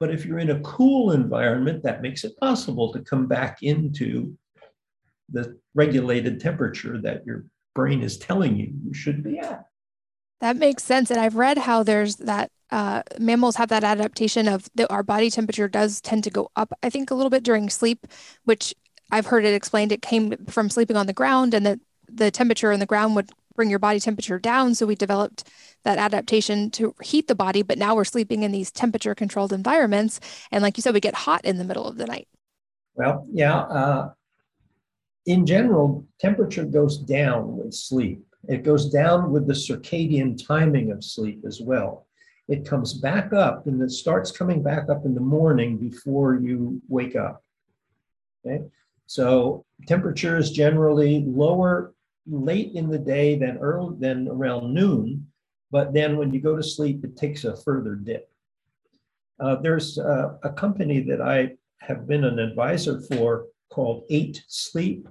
[0.00, 4.36] But if you're in a cool environment, that makes it possible to come back into
[5.30, 9.66] the regulated temperature that your brain is telling you you should be at.
[10.40, 11.10] That makes sense.
[11.10, 15.30] And I've read how there's that uh, mammals have that adaptation of the, our body
[15.30, 18.06] temperature does tend to go up, I think, a little bit during sleep,
[18.44, 18.74] which
[19.10, 19.92] I've heard it explained.
[19.92, 23.30] It came from sleeping on the ground and that the temperature in the ground would
[23.56, 24.74] bring your body temperature down.
[24.74, 25.48] So we developed
[25.82, 27.62] that adaptation to heat the body.
[27.62, 30.20] But now we're sleeping in these temperature controlled environments.
[30.50, 32.28] And like you said, we get hot in the middle of the night.
[32.94, 33.58] Well, yeah.
[33.58, 34.12] Uh,
[35.26, 38.24] in general, temperature goes down with sleep.
[38.50, 42.08] It goes down with the circadian timing of sleep as well.
[42.48, 46.82] It comes back up and it starts coming back up in the morning before you
[46.88, 47.44] wake up.
[48.44, 48.64] Okay.
[49.06, 51.94] So temperature is generally lower
[52.26, 55.28] late in the day than early than around noon,
[55.70, 58.28] but then when you go to sleep, it takes a further dip.
[59.38, 65.08] Uh, there's uh, a company that I have been an advisor for called Eight Sleep,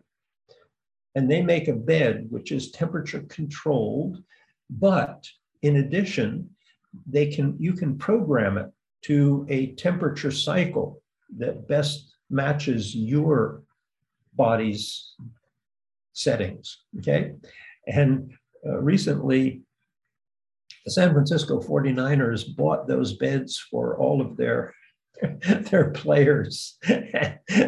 [1.15, 4.24] and they make a bed which is temperature controlled
[4.69, 5.28] But
[5.62, 6.50] in addition,
[7.08, 8.72] they can you can program it
[9.06, 11.02] to a temperature cycle
[11.38, 13.63] that best matches your
[14.34, 15.13] body's
[16.13, 16.84] settings.
[17.00, 17.34] Okay.
[17.88, 18.32] And
[18.65, 19.62] uh, recently,
[20.86, 24.74] the San Francisco 49ers bought those beds for all of their
[25.72, 26.78] their players.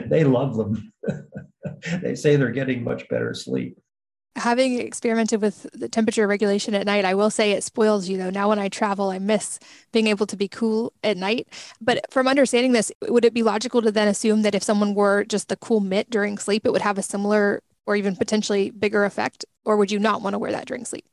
[0.10, 0.93] they love them.
[2.02, 3.78] they say they're getting much better sleep
[4.36, 8.30] having experimented with the temperature regulation at night, I will say it spoils you though.
[8.30, 9.60] Now when I travel, I miss
[9.91, 11.47] being able to be cool at night.
[11.82, 15.26] But from understanding this, would it be logical to then assume that if someone wore
[15.26, 19.04] just the cool mitt during sleep, it would have a similar or even potentially bigger
[19.04, 19.45] effect?
[19.65, 21.06] Or would you not want to wear that during sleep?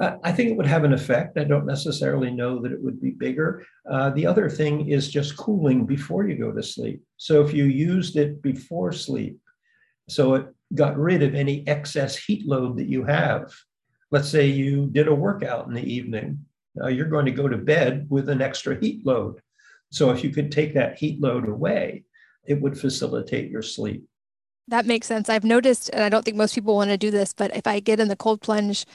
[0.00, 1.38] Uh, I think it would have an effect.
[1.38, 3.64] I don't necessarily know that it would be bigger.
[3.88, 7.02] Uh, the other thing is just cooling before you go to sleep.
[7.16, 9.38] So if you used it before sleep,
[10.08, 13.52] so it got rid of any excess heat load that you have.
[14.10, 16.44] Let's say you did a workout in the evening.
[16.74, 19.40] Now you're going to go to bed with an extra heat load.
[19.90, 22.04] So if you could take that heat load away,
[22.46, 24.04] it would facilitate your sleep.
[24.68, 25.28] That makes sense.
[25.28, 27.80] I've noticed, and I don't think most people want to do this, but if I
[27.80, 28.86] get in the cold plunge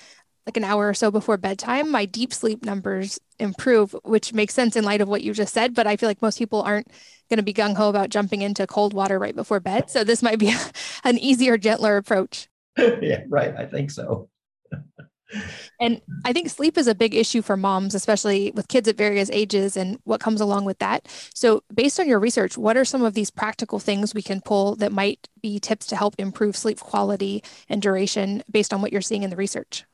[0.49, 4.75] like an hour or so before bedtime, my deep sleep numbers improve, which makes sense
[4.75, 5.75] in light of what you just said.
[5.75, 6.87] But I feel like most people aren't
[7.29, 9.91] going to be gung ho about jumping into cold water right before bed.
[9.91, 10.51] So this might be
[11.03, 12.49] an easier, gentler approach.
[12.77, 13.53] yeah, right.
[13.55, 14.27] I think so.
[15.79, 19.29] and I think sleep is a big issue for moms, especially with kids at various
[19.29, 21.07] ages and what comes along with that.
[21.35, 24.75] So, based on your research, what are some of these practical things we can pull
[24.77, 29.01] that might be tips to help improve sleep quality and duration based on what you're
[29.03, 29.85] seeing in the research?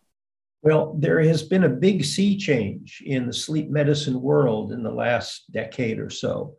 [0.62, 4.92] Well, there has been a big sea change in the sleep medicine world in the
[4.92, 6.56] last decade or so.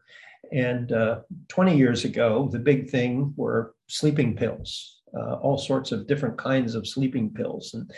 [0.53, 6.07] And uh, 20 years ago, the big thing were sleeping pills, uh, all sorts of
[6.07, 7.75] different kinds of sleeping pills.
[7.75, 7.91] And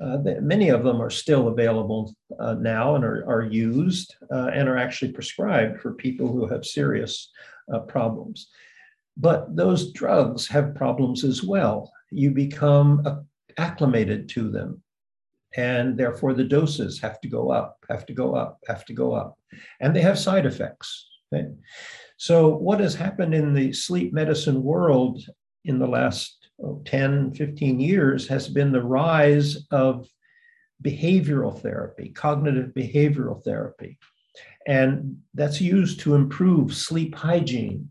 [0.00, 4.50] uh, the, many of them are still available uh, now and are, are used uh,
[4.52, 7.30] and are actually prescribed for people who have serious
[7.72, 8.48] uh, problems.
[9.16, 11.92] But those drugs have problems as well.
[12.10, 13.26] You become
[13.58, 14.82] acclimated to them
[15.56, 19.12] and therefore the doses have to go up, have to go up, have to go
[19.12, 19.38] up.
[19.80, 21.08] And they have side effects.
[21.32, 21.48] Okay?
[22.16, 25.20] So, what has happened in the sleep medicine world
[25.64, 30.08] in the last oh, 10, 15 years has been the rise of
[30.82, 33.98] behavioral therapy, cognitive behavioral therapy.
[34.66, 37.90] And that's used to improve sleep hygiene.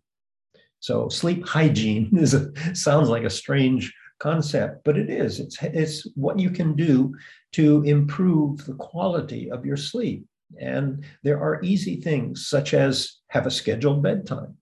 [0.79, 5.39] So, sleep hygiene is a, sounds like a strange concept, but it is.
[5.39, 7.13] It's, it's what you can do
[7.53, 10.25] to improve the quality of your sleep.
[10.59, 14.55] And there are easy things such as have a scheduled bedtime.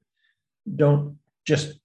[0.75, 1.79] Don't just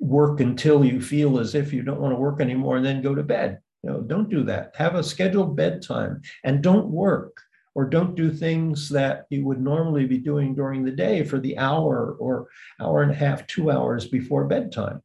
[0.00, 3.14] work until you feel as if you don't want to work anymore and then go
[3.14, 3.58] to bed.
[3.82, 4.74] You know, don't do that.
[4.76, 7.36] Have a scheduled bedtime and don't work
[7.74, 11.58] or don't do things that you would normally be doing during the day for the
[11.58, 12.48] hour or
[12.80, 15.02] hour and a half, two hours before bedtime.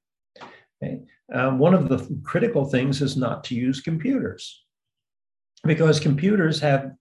[0.81, 1.01] Okay?
[1.31, 4.63] Um, one of the critical things is not to use computers
[5.63, 6.91] because computers have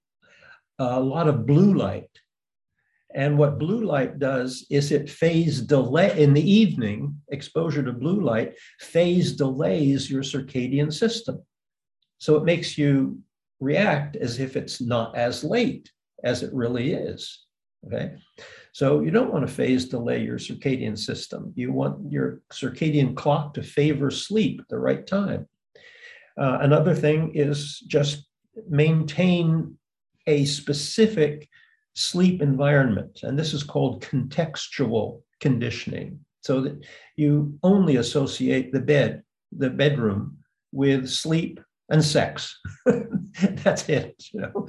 [0.78, 2.11] a lot of blue light.
[3.14, 8.20] And what blue light does is it phase delay in the evening, exposure to blue
[8.20, 11.42] light phase delays your circadian system.
[12.18, 13.18] So it makes you
[13.61, 15.90] react as if it's not as late
[16.24, 17.44] as it really is.
[17.87, 18.16] Okay.
[18.72, 21.52] So you don't want to phase delay your circadian system.
[21.54, 25.46] You want your circadian clock to favor sleep at the right time.
[26.40, 28.26] Uh, another thing is just
[28.68, 29.76] maintain
[30.26, 31.48] a specific
[31.94, 33.20] sleep environment.
[33.22, 36.82] And this is called contextual conditioning, so that
[37.16, 40.38] you only associate the bed, the bedroom,
[40.72, 42.58] with sleep and sex.
[43.42, 44.24] That's it.
[44.32, 44.68] You know?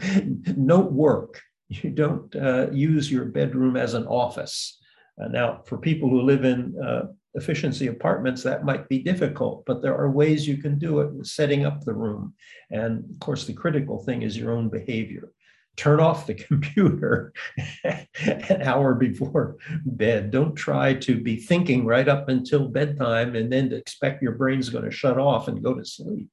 [0.58, 4.80] No work you don't uh, use your bedroom as an office.
[5.22, 7.04] Uh, now, for people who live in uh,
[7.36, 11.28] efficiency apartments, that might be difficult, but there are ways you can do it with
[11.28, 12.34] setting up the room.
[12.72, 15.32] And of course, the critical thing is your own behavior.
[15.76, 17.34] Turn off the computer
[17.84, 20.32] an hour before bed.
[20.32, 24.86] Don't try to be thinking right up until bedtime and then expect your brain's going
[24.86, 26.30] to shut off and go to sleep.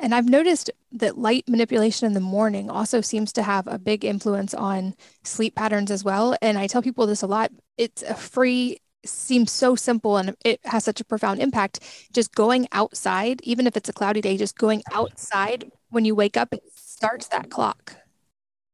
[0.00, 4.04] And I've noticed that light manipulation in the morning also seems to have a big
[4.04, 4.94] influence on
[5.24, 6.36] sleep patterns as well.
[6.42, 7.50] And I tell people this a lot.
[7.78, 11.80] It's a free, seems so simple and it has such a profound impact.
[12.12, 16.36] Just going outside, even if it's a cloudy day, just going outside when you wake
[16.36, 17.96] up, it starts that clock.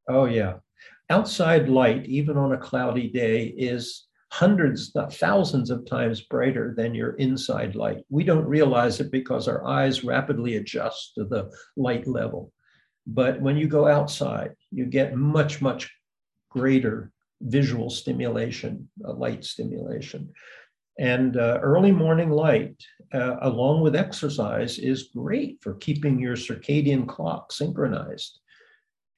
[0.09, 0.55] Oh, yeah.
[1.11, 6.95] Outside light, even on a cloudy day, is hundreds, not thousands of times brighter than
[6.95, 7.99] your inside light.
[8.09, 12.51] We don't realize it because our eyes rapidly adjust to the light level.
[13.07, 15.95] But when you go outside, you get much, much
[16.51, 17.12] greater
[17.43, 20.33] visual stimulation, uh, light stimulation.
[20.99, 27.07] And uh, early morning light, uh, along with exercise, is great for keeping your circadian
[27.07, 28.41] clock synchronized.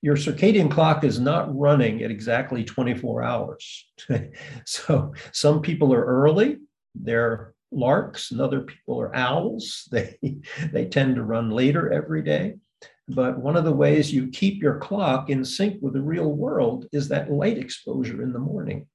[0.05, 3.86] Your circadian clock is not running at exactly 24 hours.
[4.66, 6.59] so some people are early,
[6.94, 9.88] they're larks, and other people are owls.
[9.90, 10.18] They,
[10.70, 12.57] they tend to run later every day.
[13.09, 16.84] But one of the ways you keep your clock in sync with the real world
[16.92, 18.86] is that light exposure in the morning.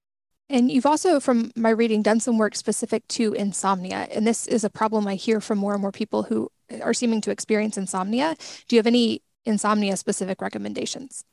[0.48, 4.08] And you've also, from my reading, done some work specific to insomnia.
[4.12, 6.52] And this is a problem I hear from more and more people who
[6.84, 8.36] are seeming to experience insomnia.
[8.68, 11.24] Do you have any insomnia specific recommendations?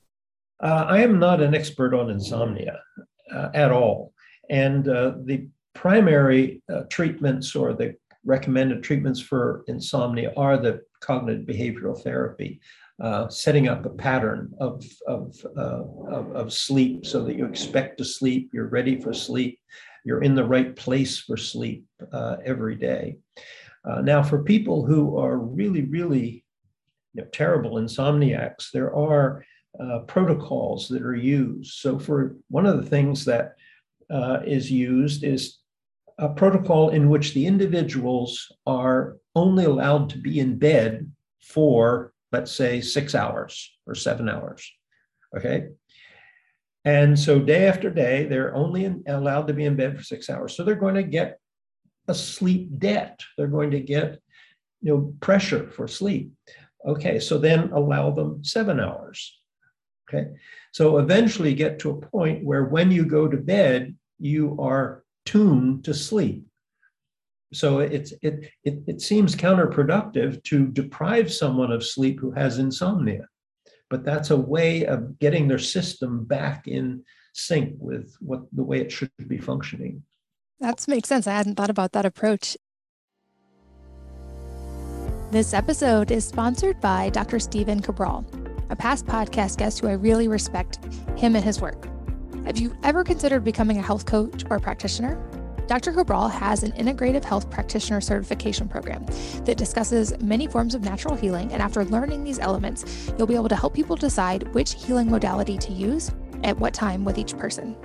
[0.63, 2.81] Uh, I am not an expert on insomnia
[3.33, 4.13] uh, at all.
[4.49, 11.47] And uh, the primary uh, treatments or the recommended treatments for insomnia are the cognitive
[11.47, 12.61] behavioral therapy,
[13.03, 17.99] uh, setting up a pattern of, of, uh, of, of, sleep so that you expect
[17.99, 19.61] to sleep, you're ready for sleep,
[20.05, 21.85] you're in the right place for sleep
[22.45, 23.17] every day.
[24.03, 26.45] Now, for people who are really, really
[27.17, 29.45] you know, terrible insomniacs, there are
[29.81, 31.75] uh, protocols that are used.
[31.75, 33.55] So, for one of the things that
[34.11, 35.59] uh, is used is
[36.19, 41.11] a protocol in which the individuals are only allowed to be in bed
[41.43, 44.71] for, let's say, six hours or seven hours.
[45.37, 45.69] Okay.
[46.85, 50.31] And so day after day, they're only in, allowed to be in bed for six
[50.31, 50.57] hours.
[50.57, 51.39] So they're going to get
[52.09, 53.21] a sleep debt.
[53.37, 54.21] They're going to get
[54.81, 56.33] you know pressure for sleep.
[56.87, 59.39] Okay, so then allow them seven hours.
[60.09, 60.29] Okay,
[60.73, 65.85] so eventually get to a point where when you go to bed, you are tuned
[65.85, 66.47] to sleep.
[67.53, 73.27] So it's it, it it seems counterproductive to deprive someone of sleep who has insomnia,
[73.91, 77.03] but that's a way of getting their system back in
[77.35, 80.03] sync with what the way it should be functioning.
[80.61, 81.27] That makes sense.
[81.27, 82.57] I hadn't thought about that approach.
[85.33, 87.41] This episode is sponsored by Dr.
[87.41, 88.25] Stephen Cabral,
[88.71, 90.79] a past podcast guest who I really respect
[91.17, 91.89] him and his work.
[92.45, 95.21] Have you ever considered becoming a health coach or practitioner?
[95.67, 95.93] Dr.
[95.93, 99.05] Cabral has an integrative health practitioner certification program
[99.47, 101.53] that discusses many forms of natural healing.
[101.53, 105.59] And after learning these elements, you'll be able to help people decide which healing modality
[105.59, 106.13] to use
[106.45, 107.77] at what time with each person.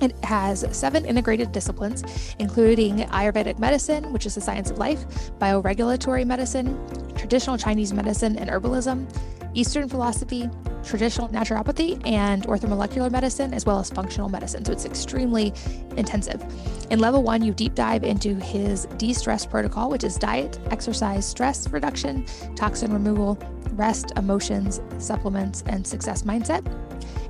[0.00, 2.02] It has seven integrated disciplines,
[2.38, 5.04] including Ayurvedic medicine, which is the science of life,
[5.38, 6.78] bioregulatory medicine,
[7.14, 9.06] traditional Chinese medicine and herbalism,
[9.54, 10.50] Eastern philosophy,
[10.84, 14.64] traditional naturopathy, and orthomolecular medicine, as well as functional medicine.
[14.64, 15.54] So it's extremely
[15.96, 16.44] intensive.
[16.90, 21.24] In level one, you deep dive into his de stress protocol, which is diet, exercise,
[21.24, 22.26] stress reduction,
[22.56, 23.38] toxin removal,
[23.72, 26.64] rest, emotions, supplements, and success mindset.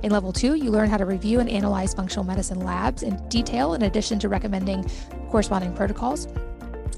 [0.05, 3.73] In level two, you learn how to review and analyze functional medicine labs in detail,
[3.73, 4.85] in addition to recommending
[5.31, 6.27] corresponding protocols.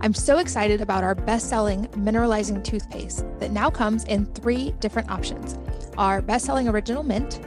[0.00, 5.10] I'm so excited about our best selling mineralizing toothpaste that now comes in three different
[5.10, 5.58] options
[5.96, 7.40] our best selling original mint,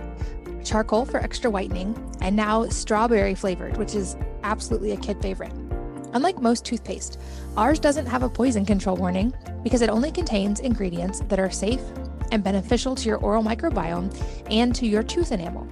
[0.64, 5.54] charcoal for extra whitening, and now strawberry flavored, which is absolutely a kid favorite.
[6.14, 7.20] Unlike most toothpaste,
[7.60, 9.34] ours doesn't have a poison control warning
[9.64, 11.82] because it only contains ingredients that are safe
[12.32, 14.10] and beneficial to your oral microbiome
[14.49, 15.68] and to your tooth enamel.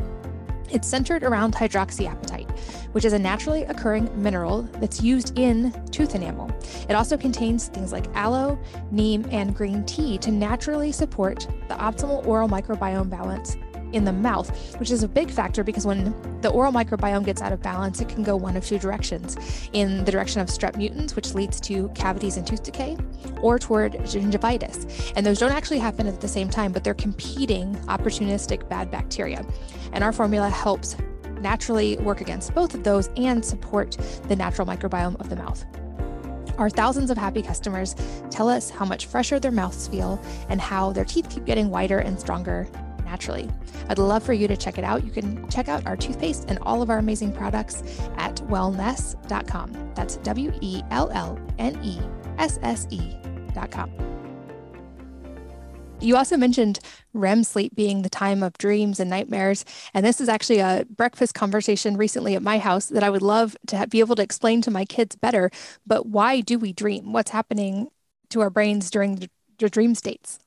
[0.70, 2.60] It's centered around hydroxyapatite,
[2.92, 6.52] which is a naturally occurring mineral that's used in tooth enamel.
[6.90, 8.60] It also contains things like aloe,
[8.92, 13.56] neem, and green tea to naturally support the optimal oral microbiome balance
[13.94, 17.52] in the mouth, which is a big factor because when the oral microbiome gets out
[17.52, 19.38] of balance, it can go one of two directions
[19.74, 22.98] in the direction of strep mutans, which leads to cavities and tooth decay,
[23.42, 25.14] or toward gingivitis.
[25.16, 29.46] And those don't actually happen at the same time, but they're competing opportunistic bad bacteria.
[29.94, 30.98] And our formula helps
[31.42, 35.66] naturally work against both of those and support the natural microbiome of the mouth.
[36.58, 37.96] Our thousands of happy customers
[38.32, 40.20] tell us how much fresher their mouths feel
[40.50, 42.68] and how their teeth keep getting whiter and stronger
[43.08, 43.50] naturally.
[43.90, 45.06] I'd love for you to check it out.
[45.06, 47.82] You can check out our toothpaste and all of our amazing products
[48.18, 49.92] at wellnesse.com.
[49.96, 52.00] That's W E L L N E
[52.38, 53.92] S S E.com.
[56.00, 56.80] You also mentioned
[57.14, 59.66] REM sleep being the time of dreams and nightmares.
[59.96, 63.58] And this is actually a breakfast conversation recently at my house that I would love
[63.68, 65.50] to be able to explain to my kids better.
[65.88, 67.14] But why do we dream?
[67.14, 67.88] What's happening
[68.30, 69.30] to our brains during the
[69.70, 70.38] dream states?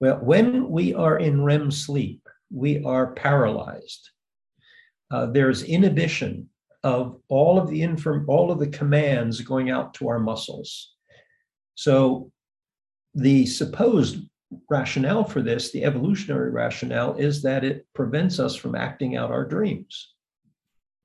[0.00, 4.10] Well, when we are in REM sleep, we are paralyzed.
[5.10, 6.48] Uh, there's inhibition
[6.82, 10.94] of all of the inform all of the commands going out to our muscles.
[11.74, 12.30] So
[13.14, 14.18] the supposed
[14.68, 19.44] rationale for this, the evolutionary rationale, is that it prevents us from acting out our
[19.44, 20.14] dreams.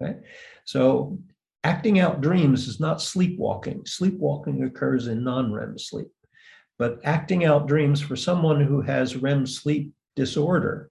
[0.02, 0.20] Okay?
[0.66, 1.20] So,
[1.64, 3.86] acting out dreams is not sleepwalking.
[3.86, 6.08] Sleepwalking occurs in non REM sleep.
[6.80, 10.90] But acting out dreams for someone who has REM sleep disorder,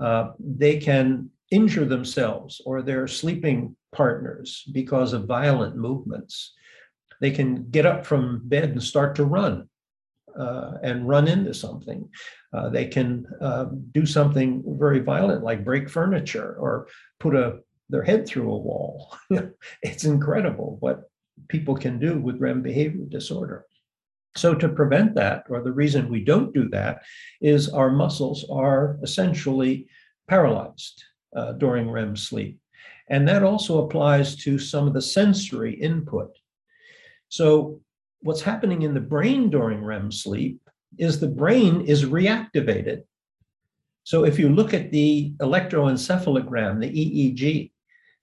[0.00, 6.54] uh, they can injure themselves or their sleeping partners because of violent movements.
[7.20, 9.68] They can get up from bed and start to run
[10.38, 12.08] uh, and run into something.
[12.52, 16.88] Uh, they can uh, do something very violent, like break furniture or
[17.20, 17.58] put a
[17.90, 19.16] their head through a wall.
[19.82, 21.10] it's incredible what
[21.48, 23.64] people can do with REM behavior disorder.
[24.36, 27.02] So, to prevent that, or the reason we don't do that,
[27.40, 29.88] is our muscles are essentially
[30.28, 31.02] paralyzed
[31.34, 32.58] uh, during REM sleep.
[33.08, 36.36] And that also applies to some of the sensory input.
[37.28, 37.80] So,
[38.20, 40.60] what's happening in the brain during REM sleep
[40.98, 43.02] is the brain is reactivated.
[44.04, 47.70] So if you look at the electroencephalogram, the EEG,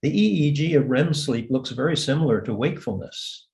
[0.02, 0.10] the
[0.52, 3.46] EEG of REM sleep looks very similar to wakefulness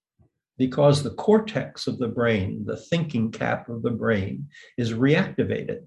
[0.59, 5.87] because the cortex of the brain, the thinking cap of the brain, is reactivated.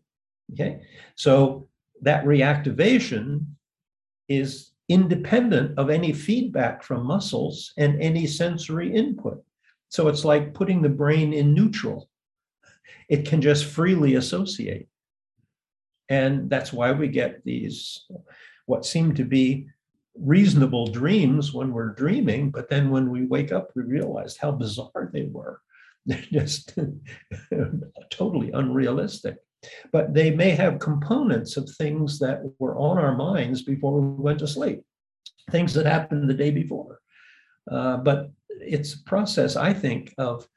[0.54, 0.82] Okay.
[1.16, 1.68] So
[2.02, 3.46] that reactivation
[4.28, 9.44] is independent of any feedback from muscles and any sensory input.
[9.90, 12.10] So it's like putting the brain in neutral.
[13.10, 14.88] It can just freely associate.
[16.10, 18.06] And that's why we get these,
[18.66, 19.68] what seem to be
[20.18, 25.10] reasonable dreams when we're dreaming, but then when we wake up, we realize how bizarre
[25.12, 25.62] they were.
[26.06, 26.78] They're just
[28.12, 29.38] totally unrealistic.
[29.92, 34.40] But they may have components of things that were on our minds before we went
[34.40, 34.84] to sleep,
[35.50, 37.00] things that happened the day before.
[37.70, 40.48] Uh, but it's a process, I think, of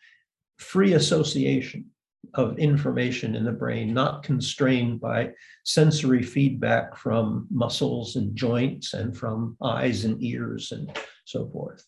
[0.59, 1.87] free association
[2.35, 5.31] of information in the brain, not constrained by
[5.65, 11.85] sensory feedback from muscles and joints and from eyes and ears and so forth.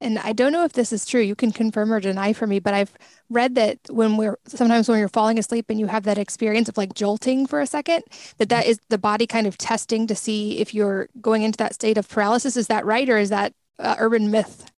[0.00, 1.20] And I don't know if this is true.
[1.20, 2.92] You can confirm or deny for me, but I've
[3.30, 6.76] read that when we're sometimes when you're falling asleep and you have that experience of
[6.76, 8.02] like jolting for a second,
[8.38, 11.74] that that is the body kind of testing to see if you're going into that
[11.74, 12.56] state of paralysis.
[12.56, 14.70] Is that right, or is that uh, urban myth?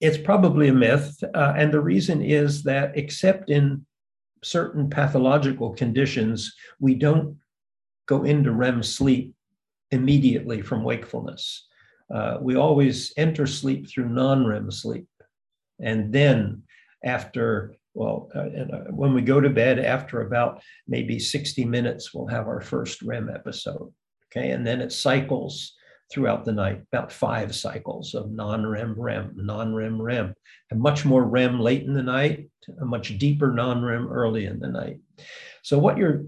[0.00, 1.24] It's probably a myth.
[1.34, 3.84] Uh, and the reason is that, except in
[4.42, 7.36] certain pathological conditions, we don't
[8.06, 9.34] go into REM sleep
[9.90, 11.66] immediately from wakefulness.
[12.12, 15.06] Uh, we always enter sleep through non REM sleep.
[15.80, 16.62] And then,
[17.04, 22.12] after, well, uh, and, uh, when we go to bed, after about maybe 60 minutes,
[22.12, 23.92] we'll have our first REM episode.
[24.26, 24.50] Okay.
[24.50, 25.74] And then it cycles
[26.10, 30.34] throughout the night, about five cycles of non-REM, REM, non-REM, REM,
[30.70, 32.48] and much more REM late in the night,
[32.80, 35.00] a much deeper non-REM early in the night.
[35.62, 36.24] So what you're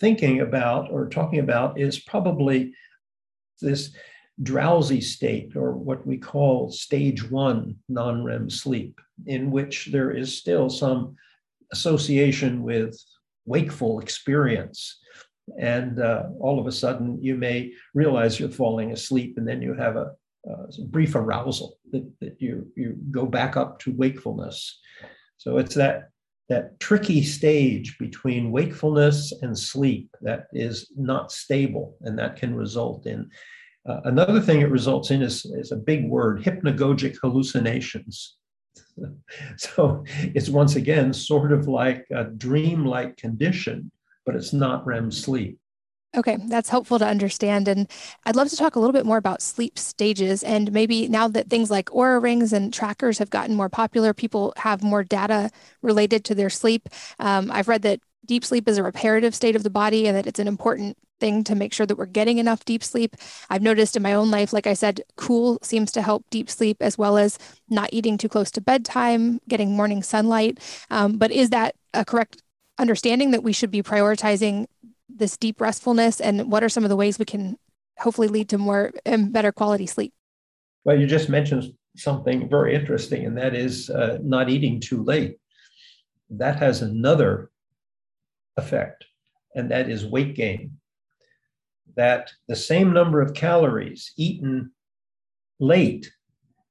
[0.00, 2.72] thinking about or talking about is probably
[3.60, 3.94] this
[4.42, 10.70] drowsy state or what we call stage one non-REM sleep, in which there is still
[10.70, 11.16] some
[11.72, 12.98] association with
[13.44, 14.98] wakeful experience
[15.58, 19.74] and uh, all of a sudden you may realize you're falling asleep and then you
[19.74, 20.10] have a,
[20.46, 24.78] a brief arousal that, that you, you go back up to wakefulness.
[25.36, 26.10] So it's that
[26.48, 33.06] that tricky stage between wakefulness and sleep that is not stable and that can result
[33.06, 33.30] in
[33.88, 38.36] uh, another thing it results in is, is a big word hypnagogic hallucinations.
[39.56, 43.92] So it's once again sort of like a dream-like condition
[44.28, 45.58] but it's not REM sleep.
[46.14, 47.66] Okay, that's helpful to understand.
[47.66, 47.90] And
[48.26, 50.42] I'd love to talk a little bit more about sleep stages.
[50.42, 54.52] And maybe now that things like Oura rings and trackers have gotten more popular, people
[54.58, 55.50] have more data
[55.80, 56.90] related to their sleep.
[57.18, 60.26] Um, I've read that deep sleep is a reparative state of the body and that
[60.26, 63.16] it's an important thing to make sure that we're getting enough deep sleep.
[63.48, 66.76] I've noticed in my own life, like I said, cool seems to help deep sleep
[66.82, 67.38] as well as
[67.70, 70.58] not eating too close to bedtime, getting morning sunlight.
[70.90, 72.42] Um, but is that a correct
[72.78, 74.66] understanding that we should be prioritizing
[75.08, 76.20] this deep restfulness?
[76.20, 77.56] And what are some of the ways we can
[77.98, 80.12] hopefully lead to more and better quality sleep?
[80.84, 85.36] Well, you just mentioned something very interesting, and that is uh, not eating too late.
[86.30, 87.50] That has another
[88.56, 89.04] effect,
[89.54, 90.78] and that is weight gain.
[91.96, 94.70] That the same number of calories eaten
[95.58, 96.10] late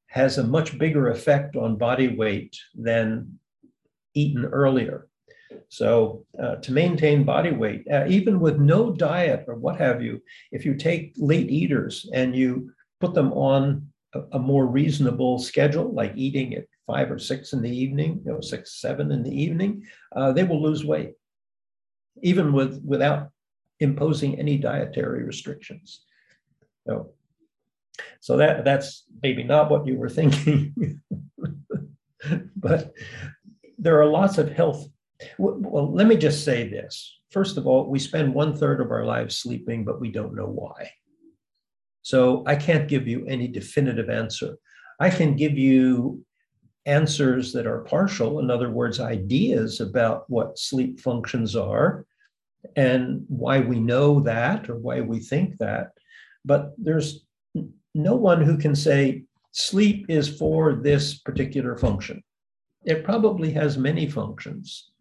[0.08, 3.40] has a much bigger effect on body weight than
[4.14, 5.08] eaten earlier.
[5.70, 10.22] So, uh, to maintain body weight, uh, even with no diet or what have you,
[10.52, 15.94] if you take late eaters and you put them on a, a more reasonable schedule,
[15.94, 19.42] like eating at five or six in the evening, you know, six, seven in the
[19.44, 19.84] evening,
[20.16, 21.14] uh, they will lose weight,
[22.24, 23.30] even with without
[23.80, 26.02] imposing any dietary restrictions.
[26.88, 27.12] So,
[28.22, 31.02] so that that's maybe not what you were thinking,
[32.56, 32.94] but
[33.78, 34.88] there are lots of health.
[35.38, 37.20] Well, let me just say this.
[37.32, 40.46] First of all, we spend one third of our lives sleeping, but we don't know
[40.48, 40.92] why.
[42.02, 44.58] So I can't give you any definitive answer.
[45.00, 46.24] I can give you
[46.86, 52.06] answers that are partial, in other words, ideas about what sleep functions are
[52.76, 55.92] and why we know that or why we think that.
[56.46, 57.26] But there's
[57.94, 62.24] no one who can say sleep is for this particular function.
[62.86, 64.92] It probably has many functions.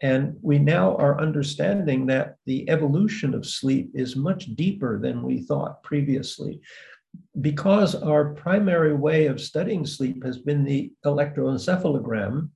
[0.00, 5.42] And we now are understanding that the evolution of sleep is much deeper than we
[5.42, 6.60] thought previously.
[7.40, 12.50] Because our primary way of studying sleep has been the electroencephalogram,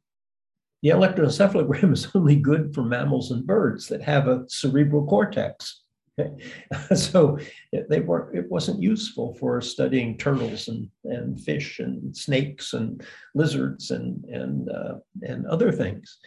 [0.83, 5.83] the electroencephalogram is only good for mammals and birds that have a cerebral cortex.
[6.95, 7.39] so
[7.89, 13.03] they were it wasn't useful for studying turtles and, and fish and snakes and
[13.35, 16.19] lizards and and uh, and other things.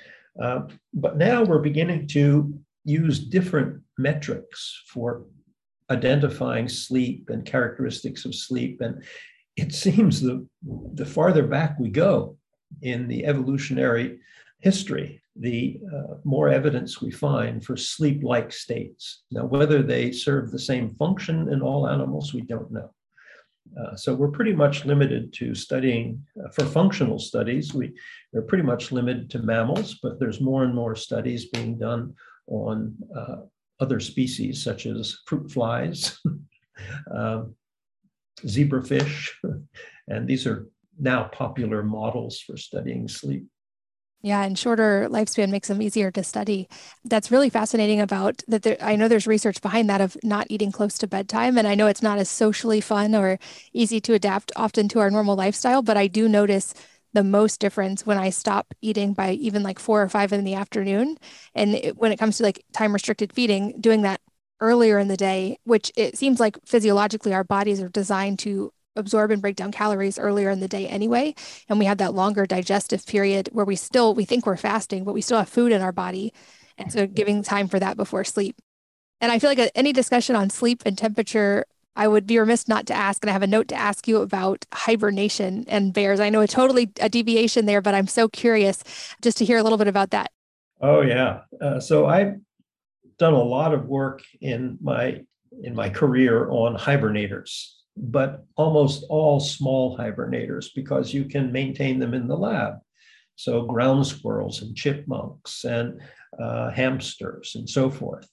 [0.42, 0.62] Uh,
[0.94, 5.26] but now we're beginning to use different metrics for
[5.90, 8.82] identifying sleep and characteristics of sleep.
[8.82, 9.04] And
[9.56, 10.46] it seems the,
[10.94, 12.38] the farther back we go
[12.82, 14.20] in the evolutionary
[14.60, 19.24] history, the uh, more evidence we find for sleep like states.
[19.32, 22.92] Now, whether they serve the same function in all animals, we don't know.
[23.80, 27.74] Uh, so we're pretty much limited to studying uh, for functional studies.
[27.74, 27.94] We
[28.36, 32.14] are pretty much limited to mammals, but there's more and more studies being done
[32.48, 33.38] on uh,
[33.80, 36.20] other species such as fruit flies,
[37.14, 37.56] um,
[38.46, 39.30] zebrafish,
[40.08, 43.46] and these are now popular models for studying sleep.
[44.26, 46.68] Yeah, and shorter lifespan makes them easier to study.
[47.04, 48.64] That's really fascinating about that.
[48.64, 51.60] There, I know there's research behind that of not eating close to bedtime.
[51.60, 53.38] And I know it's not as socially fun or
[53.72, 56.74] easy to adapt often to our normal lifestyle, but I do notice
[57.14, 60.56] the most difference when I stop eating by even like four or five in the
[60.56, 61.18] afternoon.
[61.54, 64.22] And it, when it comes to like time restricted feeding, doing that
[64.60, 69.32] earlier in the day, which it seems like physiologically our bodies are designed to absorb
[69.32, 71.34] and break down calories earlier in the day anyway
[71.70, 75.14] and we have that longer digestive period where we still we think we're fasting but
[75.14, 76.34] we still have food in our body.
[76.78, 78.58] And so giving time for that before sleep.
[79.22, 81.66] And i feel like any discussion on sleep and temperature
[81.96, 84.18] i would be remiss not to ask and i have a note to ask you
[84.18, 86.20] about hibernation and bears.
[86.20, 88.84] I know a totally a deviation there but i'm so curious
[89.22, 90.32] just to hear a little bit about that.
[90.82, 91.42] Oh yeah.
[91.62, 92.36] Uh, so i've
[93.18, 95.22] done a lot of work in my
[95.64, 102.14] in my career on hibernators but almost all small hibernators because you can maintain them
[102.14, 102.76] in the lab.
[103.36, 106.02] So, ground squirrels and chipmunks and
[106.40, 108.30] uh, hamsters and so forth.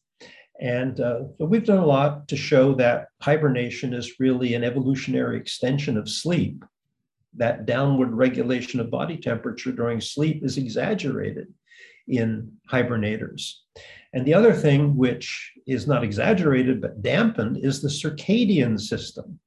[0.61, 5.97] And uh, we've done a lot to show that hibernation is really an evolutionary extension
[5.97, 6.65] of sleep.
[7.35, 11.53] That downward regulation of body temperature during sleep is exaggerated
[12.07, 13.55] in hibernators.
[14.13, 19.41] And the other thing, which is not exaggerated but dampened, is the circadian system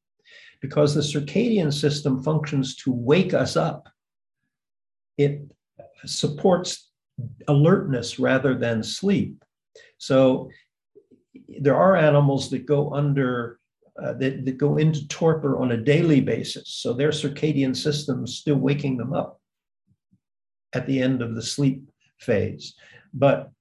[0.61, 3.87] because the circadian system functions to wake us up.
[5.17, 5.41] It
[6.05, 6.89] supports
[7.47, 9.43] alertness rather than sleep.
[9.97, 10.49] So
[11.59, 13.59] there are animals that go under
[14.01, 16.67] uh, that, that go into torpor on a daily basis.
[16.67, 19.39] So their circadian system is still waking them up
[20.73, 21.89] at the end of the sleep
[22.19, 22.75] phase.
[23.13, 23.51] But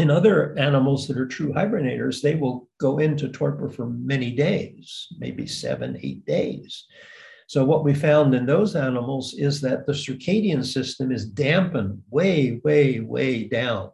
[0.00, 5.06] in other animals that are true hibernators, they will go into torpor for many days,
[5.18, 6.86] maybe seven, eight days.
[7.46, 12.60] So, what we found in those animals is that the circadian system is dampened way,
[12.64, 13.90] way, way down.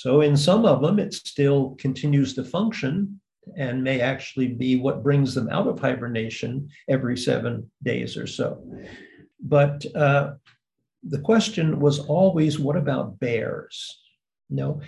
[0.00, 3.20] So in some of them, it still continues to function
[3.54, 8.64] and may actually be what brings them out of hibernation every seven days or so.
[9.42, 10.36] But uh,
[11.02, 13.98] the question was always, what about bears?
[14.48, 14.80] Know,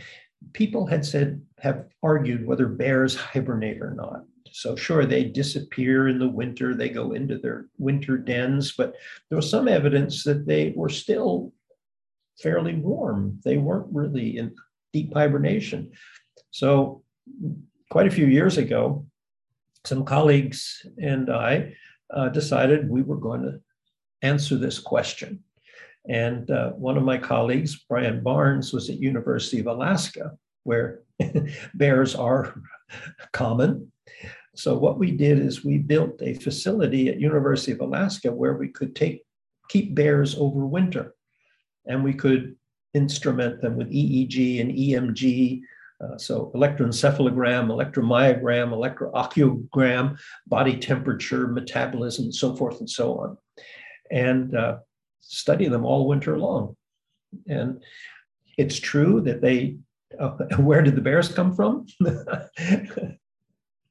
[0.52, 4.24] people had said, have argued whether bears hibernate or not.
[4.50, 8.94] So, sure, they disappear in the winter, they go into their winter dens, but
[9.28, 11.52] there was some evidence that they were still
[12.42, 13.40] fairly warm.
[13.44, 14.54] They weren't really in
[14.92, 15.92] deep hibernation.
[16.50, 17.02] So,
[17.90, 19.06] quite a few years ago,
[19.84, 21.74] some colleagues and I
[22.12, 23.60] uh, decided we were going to
[24.20, 25.42] answer this question.
[26.08, 30.32] And uh, one of my colleagues, Brian Barnes, was at University of Alaska,
[30.64, 31.00] where
[31.74, 32.54] bears are
[33.32, 33.92] common.
[34.54, 38.68] So what we did is we built a facility at University of Alaska where we
[38.68, 39.22] could take
[39.68, 41.14] keep bears over winter,
[41.86, 42.56] and we could
[42.94, 45.62] instrument them with EEG and EMG.
[46.02, 53.38] Uh, so electroencephalogram, electromyogram, electrooculogram, body temperature, metabolism, and so forth and so on.
[54.10, 54.78] And uh,
[55.22, 56.76] study them all winter long.
[57.48, 57.82] And
[58.58, 59.76] it's true that they,
[60.18, 61.86] uh, where did the bears come from?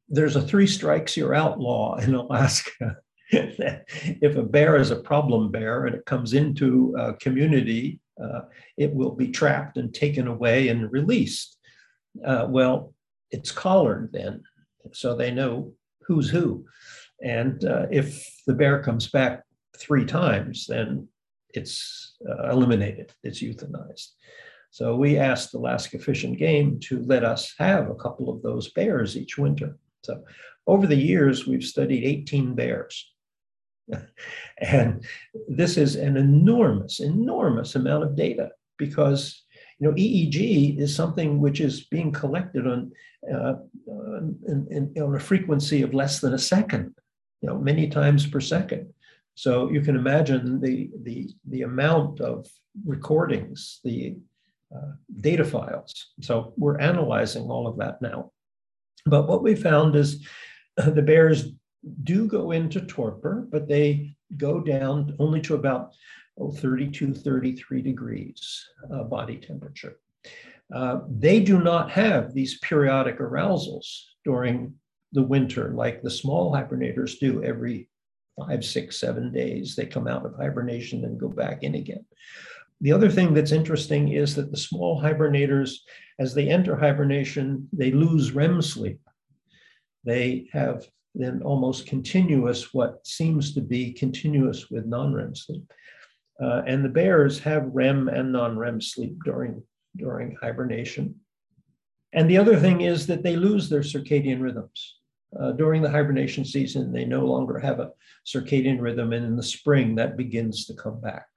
[0.09, 2.97] There's a three strikes you're out law in Alaska.
[3.32, 8.41] if a bear is a problem bear and it comes into a community, uh,
[8.77, 11.57] it will be trapped and taken away and released.
[12.25, 12.93] Uh, well,
[13.32, 14.43] it's collared then,
[14.91, 15.71] so they know
[16.01, 16.65] who's who.
[17.23, 19.43] And uh, if the bear comes back
[19.77, 21.07] three times, then
[21.54, 24.10] it's uh, eliminated, it's euthanized.
[24.72, 28.72] So we asked Alaska Fish and Game to let us have a couple of those
[28.72, 29.78] bears each winter.
[30.04, 30.24] So
[30.66, 33.12] over the years, we've studied 18 bears.
[34.60, 35.04] and
[35.49, 39.43] this is an enormous, enormous amount of data because
[39.80, 42.91] you know EEG is something which is being collected on
[43.32, 43.54] uh,
[44.47, 46.95] in, on a frequency of less than a second,
[47.41, 48.91] you know, many times per second.
[49.36, 52.47] So you can imagine the, the, the amount of
[52.86, 54.15] recordings, the
[54.75, 56.11] uh, data files.
[56.21, 58.32] So we're analyzing all of that now.
[59.05, 60.25] But what we found is
[60.77, 61.51] uh, the bears
[62.03, 65.93] do go into torpor, but they go down only to about
[66.38, 69.97] oh, 32, 33 degrees uh, body temperature.
[70.73, 74.73] Uh, they do not have these periodic arousals during
[75.11, 77.89] the winter like the small hibernators do every
[78.48, 79.76] five, six, seven days.
[79.76, 82.06] They come out of hibernation and go back in again.
[82.82, 85.76] The other thing that's interesting is that the small hibernators,
[86.20, 89.00] as they enter hibernation, they lose REM sleep.
[90.04, 95.72] They have then almost continuous, what seems to be continuous with non REM sleep.
[96.42, 99.62] Uh, and the bears have REM and non REM sleep during,
[99.98, 101.16] during hibernation.
[102.14, 104.96] And the other thing is that they lose their circadian rhythms.
[105.39, 107.91] Uh, during the hibernation season, they no longer have a
[108.25, 111.27] circadian rhythm, and in the spring, that begins to come back.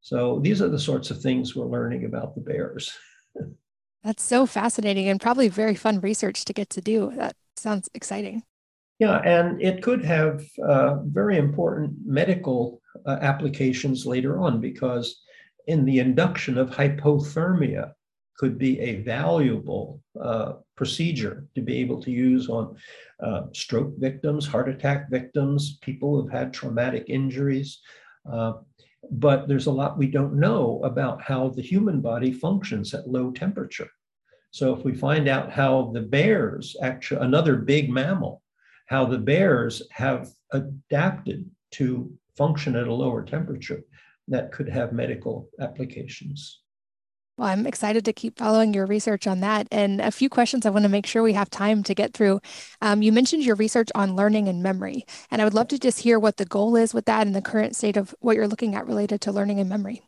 [0.00, 2.92] So these are the sorts of things we're learning about the bears.
[4.04, 7.12] That's so fascinating and probably very fun research to get to do.
[7.14, 8.42] That sounds exciting.
[8.98, 15.22] Yeah, and it could have uh, very important medical uh, applications later on because
[15.66, 17.92] in the induction of hypothermia,
[18.36, 22.76] could be a valuable uh, procedure to be able to use on
[23.22, 27.78] uh, stroke victims, heart attack victims, people who've had traumatic injuries.
[28.28, 28.54] Uh,
[29.12, 33.30] but there's a lot we don't know about how the human body functions at low
[33.30, 33.88] temperature.
[34.50, 38.42] So if we find out how the bears, actually another big mammal,
[38.86, 43.84] how the bears have adapted to function at a lower temperature,
[44.26, 46.61] that could have medical applications.
[47.38, 49.66] Well, I'm excited to keep following your research on that.
[49.72, 52.40] And a few questions I want to make sure we have time to get through.
[52.82, 56.00] Um, you mentioned your research on learning and memory, and I would love to just
[56.00, 58.74] hear what the goal is with that and the current state of what you're looking
[58.74, 60.02] at related to learning and memory.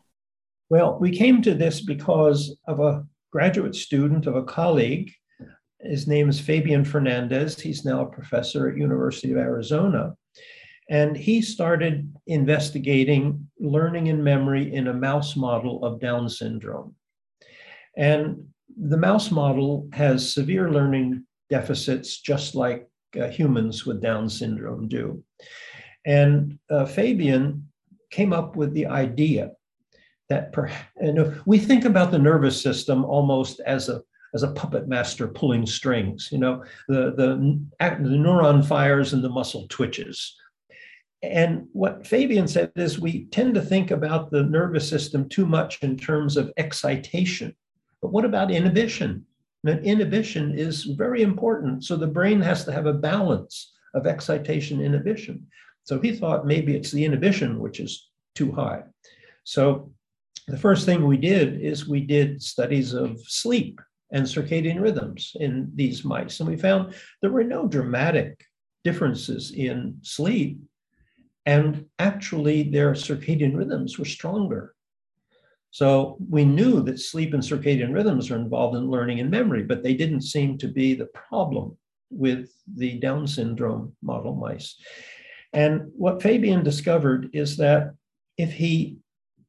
[0.68, 5.10] Well, we came to this because of a graduate student of a colleague.
[5.80, 7.58] His name is Fabian Fernandez.
[7.58, 10.14] He's now a professor at University of Arizona.
[10.90, 16.94] And he started investigating learning and memory in a mouse model of Down syndrome.
[17.96, 22.88] And the mouse model has severe learning deficits, just like
[23.20, 25.22] uh, humans with Down syndrome do.
[26.04, 27.68] And uh, Fabian
[28.10, 29.52] came up with the idea
[30.28, 30.70] that per,
[31.12, 34.02] know, we think about the nervous system almost as a
[34.34, 36.28] as a puppet master pulling strings.
[36.32, 40.36] You know, the the, the neuron fires and the muscle twitches.
[41.22, 45.82] And what Fabian said is we tend to think about the nervous system too much
[45.82, 47.54] in terms of excitation
[48.04, 49.24] But what about inhibition?
[49.66, 51.84] And inhibition is very important.
[51.84, 55.46] So the brain has to have a balance of excitation inhibition.
[55.84, 58.82] So he thought maybe it's the inhibition which is too high.
[59.44, 59.90] So
[60.46, 63.80] the first thing we did is we did studies of sleep
[64.12, 66.40] and circadian rhythms in these mice.
[66.40, 66.92] And we found
[67.22, 68.38] there were no dramatic
[68.84, 70.58] differences in sleep.
[71.46, 74.74] And actually, their circadian rhythms were stronger.
[75.74, 79.82] So we knew that sleep and circadian rhythms are involved in learning and memory, but
[79.82, 81.76] they didn't seem to be the problem
[82.10, 84.76] with the Down syndrome model mice.
[85.52, 87.92] And what Fabian discovered is that
[88.38, 88.98] if he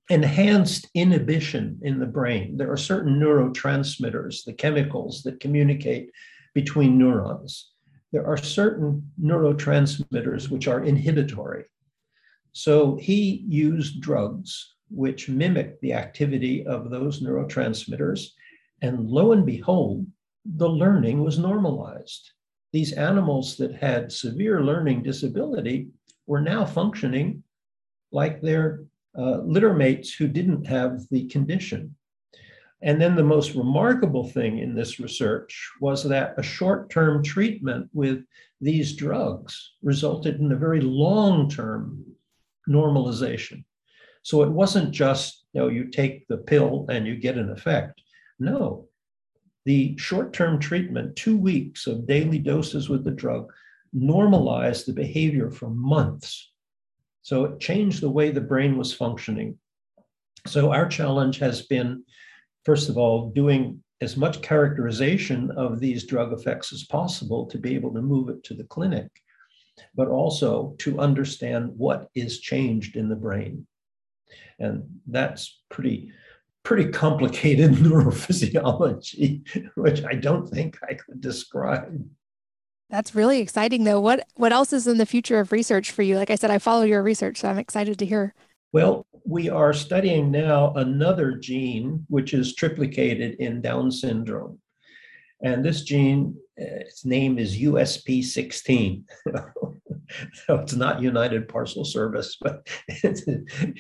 [0.10, 2.58] enhanced inhibition in the brain.
[2.58, 6.10] There are certain neurotransmitters, the chemicals that communicate
[6.56, 7.72] between neurons.
[8.12, 11.66] There are certain neurotransmitters which are inhibitory.
[12.52, 18.30] So he used drugs which mimic the activity of those neurotransmitters.
[18.82, 20.06] And lo and behold,
[20.46, 22.32] the learning was normalized.
[22.72, 25.90] These animals that had severe learning disability
[26.28, 27.44] were now functioning
[28.12, 28.84] like their
[29.18, 31.96] uh, litter mates who didn't have the condition.
[32.82, 37.90] And then the most remarkable thing in this research was that a short term treatment
[37.94, 38.24] with
[38.62, 42.04] these drugs resulted in a very long term
[42.70, 43.64] normalization.
[44.26, 48.02] So it wasn't just, you know, you take the pill and you get an effect.
[48.40, 48.88] No,
[49.66, 53.54] the short term treatment, two weeks of daily doses with the drug,
[53.94, 56.52] normalized the behavior for months.
[57.22, 59.60] So it changed the way the brain was functioning.
[60.48, 62.04] So our challenge has been,
[62.64, 67.76] first of all, doing as much characterization of these drug effects as possible to be
[67.76, 69.08] able to move it to the clinic,
[69.94, 73.68] but also to understand what is changed in the brain.
[74.60, 76.12] And that's pretty
[76.64, 82.04] pretty complicated neurophysiology, which I don't think I could describe.
[82.90, 84.00] That's really exciting though.
[84.00, 86.18] What what else is in the future of research for you?
[86.18, 88.34] Like I said, I follow your research, so I'm excited to hear.
[88.72, 94.60] Well, we are studying now another gene which is triplicated in Down syndrome.
[95.42, 99.04] And this gene, eh, its name is USP16.
[100.34, 103.22] so it's not United Parcel Service, but it's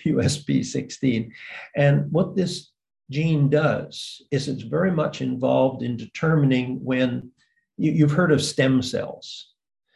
[0.05, 1.29] USP16.
[1.75, 2.71] And what this
[3.11, 7.31] gene does is it's very much involved in determining when
[7.77, 9.53] you, have heard of stem cells,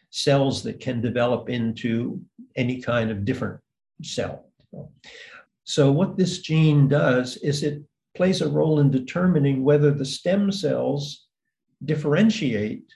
[0.09, 2.21] cells that can develop into
[2.55, 3.59] any kind of different
[4.03, 4.45] cell.
[5.63, 7.83] So, what this gene does is it
[8.15, 11.27] plays a role in determining whether the stem cells
[11.85, 12.91] differentiate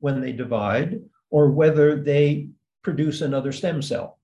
[0.00, 1.00] when they divide
[1.30, 2.48] or whether they
[2.82, 4.18] produce another stem cell.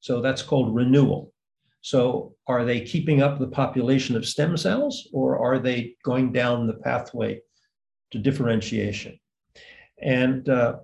[0.00, 1.32] So, that's called renewal.
[1.80, 6.66] So, are they keeping up the population of stem cells or are they going down
[6.66, 7.40] the pathway
[8.12, 9.18] to differentiation.
[10.00, 10.76] And uh,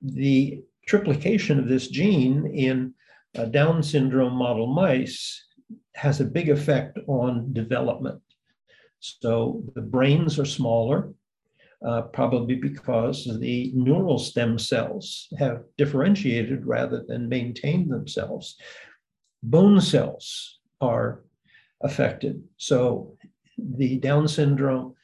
[0.00, 2.94] the triplication of this gene in
[3.36, 5.44] uh, Down syndrome model mice
[5.94, 8.22] has a big effect on development.
[9.00, 11.12] So the brains are smaller,
[11.84, 18.56] uh, probably because the neural stem cells have differentiated rather than maintained themselves.
[19.42, 21.22] Bone cells are
[21.82, 22.42] affected.
[22.56, 23.16] So
[23.58, 24.94] the Down syndrome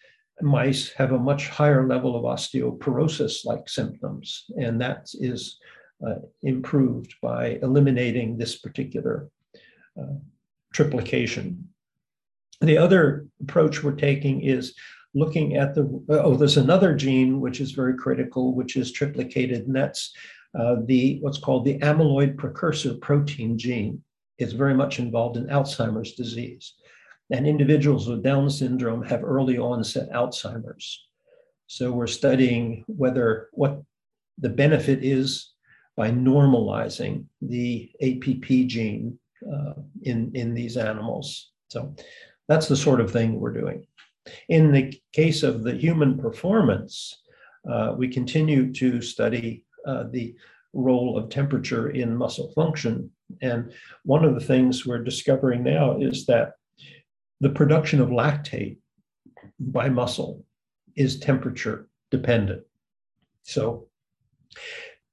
[0.41, 5.59] mice have a much higher level of osteoporosis like symptoms, and that is
[6.07, 9.29] uh, improved by eliminating this particular
[10.01, 10.17] uh,
[10.75, 11.63] triplication.
[12.61, 14.75] The other approach we're taking is
[15.15, 19.75] looking at the, oh, there's another gene which is very critical, which is triplicated, and
[19.75, 20.13] that's
[20.59, 24.03] uh, the what's called the amyloid precursor protein gene.
[24.39, 26.75] It's very much involved in Alzheimer's disease.
[27.31, 31.07] And individuals with Down syndrome have early onset Alzheimer's.
[31.67, 33.83] So we're studying whether what
[34.39, 35.53] the benefit is
[35.97, 39.19] by normalizing the APP gene
[39.51, 41.53] uh, in, in these animals.
[41.69, 41.95] So
[42.49, 43.87] that's the sort of thing we're doing.
[44.49, 47.23] In the case of the human performance,
[47.71, 50.35] uh, we continue to study uh, the
[50.73, 53.11] role of temperature in muscle function.
[53.41, 53.73] And
[54.05, 56.53] one of the things we're discovering now is that
[57.41, 58.79] the production of lactate
[59.59, 60.45] by muscle
[60.97, 62.63] is temperature dependent.
[63.43, 63.89] So,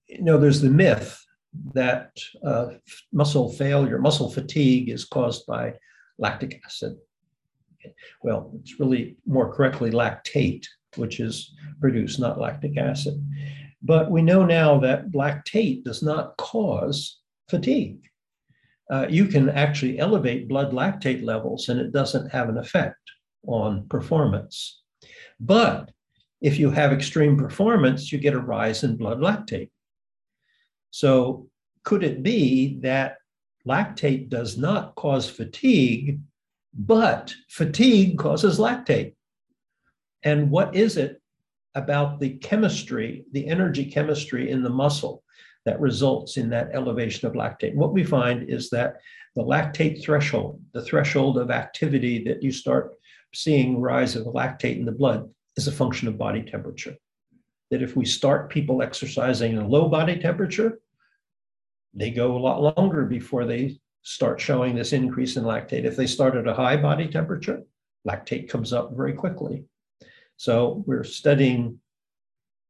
[0.07, 1.19] you know, there's the myth
[1.73, 2.11] that
[2.45, 2.67] uh,
[3.11, 5.73] muscle failure, muscle fatigue is caused by
[6.17, 6.97] lactic acid.
[8.23, 10.65] Well, it's really more correctly lactate,
[10.95, 13.23] which is produced, not lactic acid.
[13.81, 17.19] But we know now that lactate does not cause
[17.49, 18.09] fatigue
[18.89, 22.95] uh, you can actually elevate blood lactate levels and it doesn't have an effect.
[23.47, 24.81] on performance.
[25.39, 25.91] But
[26.41, 29.69] if you have extreme performance, you get a rise in blood lactate.
[30.91, 31.47] So,
[31.85, 33.15] could it be that
[33.65, 36.19] lactate does not cause fatigue,
[36.79, 39.13] but fatigue causes lactate?
[40.23, 41.21] And what is it
[41.75, 45.21] about the chemistry, the energy chemistry in the muscle
[45.65, 47.75] that results in that elevation of lactate?
[47.75, 48.95] What we find is that
[49.35, 52.93] the lactate threshold, the threshold of activity that you start
[53.33, 56.95] seeing rise of lactate in the blood, is a function of body temperature.
[57.71, 60.79] That if we start people exercising in a low body temperature,
[61.93, 65.85] they go a lot longer before they start showing this increase in lactate.
[65.85, 67.63] If they start at a high body temperature,
[68.07, 69.65] lactate comes up very quickly.
[70.37, 71.79] So we're studying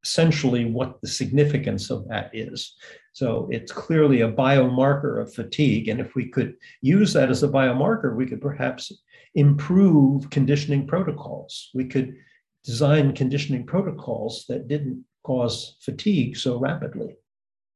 [0.03, 2.75] essentially what the significance of that is.
[3.13, 5.87] So it's clearly a biomarker of fatigue.
[5.89, 8.91] And if we could use that as a biomarker, we could perhaps
[9.35, 11.69] improve conditioning protocols.
[11.73, 12.15] We could
[12.63, 17.17] design conditioning protocols that didn't cause fatigue so rapidly.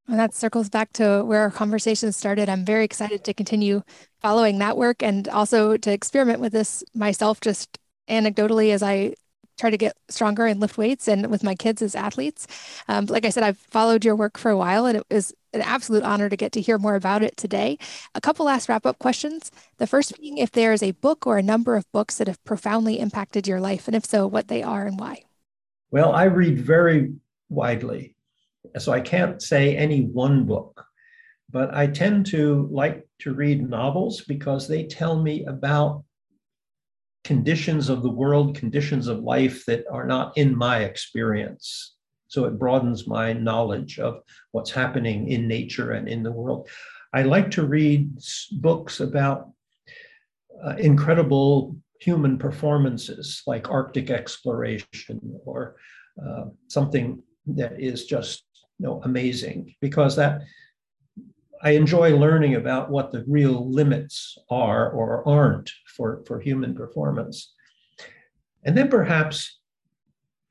[0.07, 2.49] And that circles back to where our conversation started.
[2.49, 3.83] I'm very excited to continue
[4.21, 7.79] following that work and also to experiment with this myself, just
[8.09, 9.15] anecdotally, as I
[9.57, 12.47] try to get stronger and lift weights and with my kids as athletes.
[12.87, 15.61] Um, like I said, I've followed your work for a while and it was an
[15.61, 17.77] absolute honor to get to hear more about it today.
[18.15, 19.51] A couple last wrap up questions.
[19.77, 22.43] The first being if there is a book or a number of books that have
[22.43, 25.23] profoundly impacted your life, and if so, what they are and why.
[25.91, 27.13] Well, I read very
[27.49, 28.12] widely,
[28.77, 30.83] so I can't say any one book,
[31.49, 36.03] but I tend to like to read novels because they tell me about
[37.23, 41.95] conditions of the world, conditions of life that are not in my experience.
[42.27, 44.21] So it broadens my knowledge of
[44.51, 46.67] what's happening in nature and in the world.
[47.13, 48.17] I like to read
[48.53, 49.51] books about
[50.65, 55.75] uh, incredible human performances like Arctic exploration or
[56.21, 58.43] uh, something that is just
[58.83, 60.41] you know, amazing because that
[61.61, 67.53] I enjoy learning about what the real limits are or aren't for, for human performance.
[68.65, 69.59] And then perhaps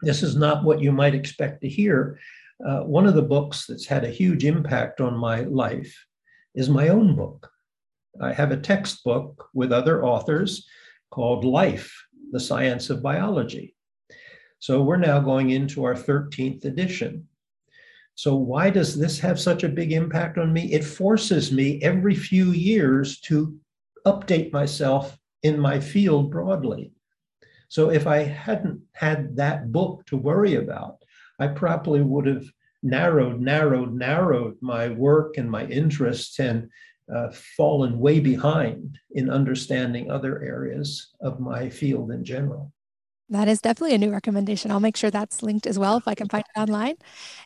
[0.00, 2.18] this is not what you might expect to hear.
[2.66, 5.94] Uh, one of the books that's had a huge impact on my life
[6.54, 7.50] is my own book.
[8.18, 10.66] I have a textbook with other authors
[11.10, 11.94] called Life,
[12.30, 13.74] the Science of Biology.
[14.58, 17.28] So we're now going into our 13th edition.
[18.22, 20.72] So, why does this have such a big impact on me?
[20.72, 23.58] It forces me every few years to
[24.06, 26.92] update myself in my field broadly.
[27.66, 30.98] So, if I hadn't had that book to worry about,
[31.40, 32.46] I probably would have
[32.84, 36.70] narrowed, narrowed, narrowed my work and my interests and
[37.12, 42.72] uh, fallen way behind in understanding other areas of my field in general.
[43.32, 44.70] That is definitely a new recommendation.
[44.70, 46.96] I'll make sure that's linked as well if I can find it online.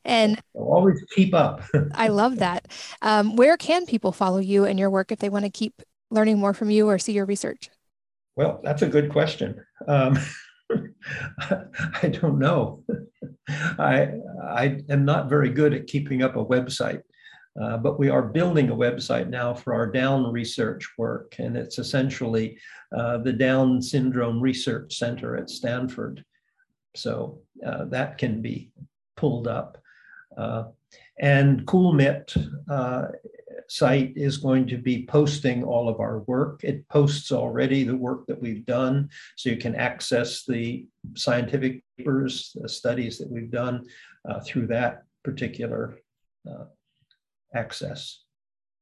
[0.04, 1.62] And I'll always keep up.
[1.94, 2.66] I love that.
[3.02, 5.80] Um, where can people follow you and your work if they want to keep
[6.10, 7.70] learning more from you or see your research?
[8.34, 9.64] Well, that's a good question.
[9.86, 10.18] Um,
[11.40, 12.82] I don't know.
[13.48, 14.08] I
[14.44, 17.02] I am not very good at keeping up a website.
[17.60, 21.78] Uh, but we are building a website now for our Down research work, and it's
[21.78, 22.58] essentially
[22.94, 26.24] uh, the Down Syndrome Research Center at Stanford.
[26.94, 28.70] So uh, that can be
[29.16, 29.78] pulled up.
[30.36, 30.64] Uh,
[31.18, 32.34] and Cool Mitt
[32.70, 33.08] uh,
[33.68, 36.62] site is going to be posting all of our work.
[36.62, 42.56] It posts already the work that we've done, so you can access the scientific papers,
[42.60, 43.86] the studies that we've done
[44.28, 45.98] uh, through that particular
[47.54, 48.25] access.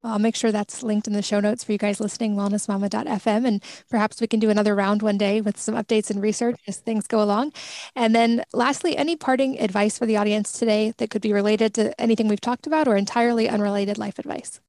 [0.04, 3.46] I'll make sure that's linked in the show notes for you guys listening, wellnessmama.fm.
[3.46, 6.76] And perhaps we can do another round one day with some updates and research as
[6.76, 7.52] things go along.
[7.96, 11.98] And then, lastly, any parting advice for the audience today that could be related to
[11.98, 14.60] anything we've talked about or entirely unrelated life advice?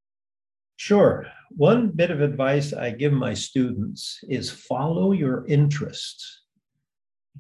[0.78, 1.26] Sure.
[1.52, 6.44] One bit of advice I give my students is follow your interests.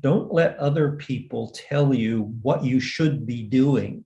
[0.01, 4.03] Don't let other people tell you what you should be doing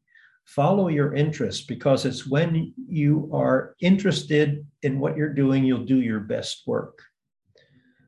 [0.56, 6.02] follow your interests because it's when you are interested in what you're doing you'll do
[6.02, 7.04] your best work.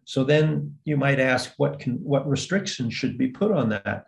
[0.05, 4.05] So then you might ask what can what restrictions should be put on that.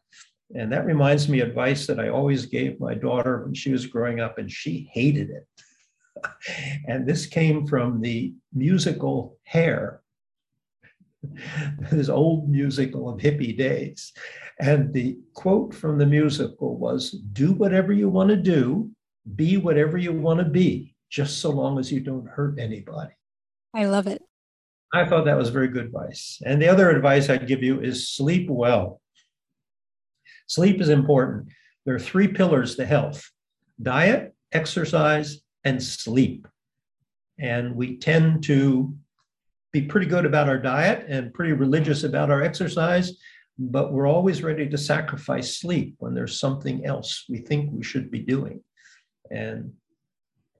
[0.55, 4.19] And that reminds me advice that i always gave my daughter when she was growing
[4.19, 5.47] up and she hated it.
[6.87, 10.02] And this came from the musical hair
[11.91, 14.13] this old musical of hippie days
[14.59, 18.91] and the quote from the musical was Do whatever you want to do,
[19.35, 23.13] be whatever you want to be, just so long as you don't hurt anybody.
[23.73, 24.21] I love it.
[24.93, 26.39] I thought that was very good advice.
[26.45, 29.01] And the other advice I'd give you is sleep well.
[30.45, 31.47] Sleep is important.
[31.85, 33.27] There are three pillars to health
[33.81, 36.47] diet, exercise, and sleep.
[37.39, 38.95] And we tend to
[39.73, 43.17] be pretty good about our diet and pretty religious about our exercise,
[43.57, 48.09] but we're always ready to sacrifice sleep when there's something else we think we should
[48.09, 48.61] be doing.
[49.31, 49.73] And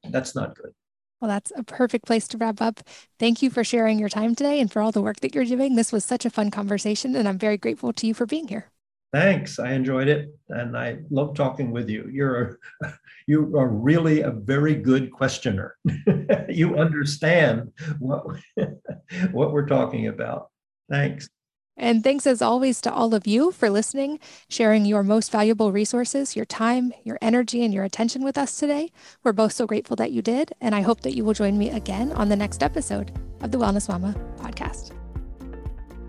[0.09, 0.73] that's not good.
[1.21, 2.81] Well, that's a perfect place to wrap up.
[3.17, 5.75] Thank you for sharing your time today and for all the work that you're doing.
[5.75, 8.72] This was such a fun conversation, and I'm very grateful to you for being here.
[9.13, 9.59] Thanks.
[9.59, 12.09] I enjoyed it, and I love talking with you.
[12.11, 12.93] You're a,
[13.27, 15.77] you are really a very good questioner.
[16.49, 18.25] you understand what
[19.31, 20.49] what we're talking about.
[20.89, 21.29] Thanks.
[21.77, 26.35] And thanks as always to all of you for listening, sharing your most valuable resources,
[26.35, 28.91] your time, your energy, and your attention with us today.
[29.23, 30.53] We're both so grateful that you did.
[30.61, 33.11] And I hope that you will join me again on the next episode
[33.41, 34.91] of the Wellness Mama podcast.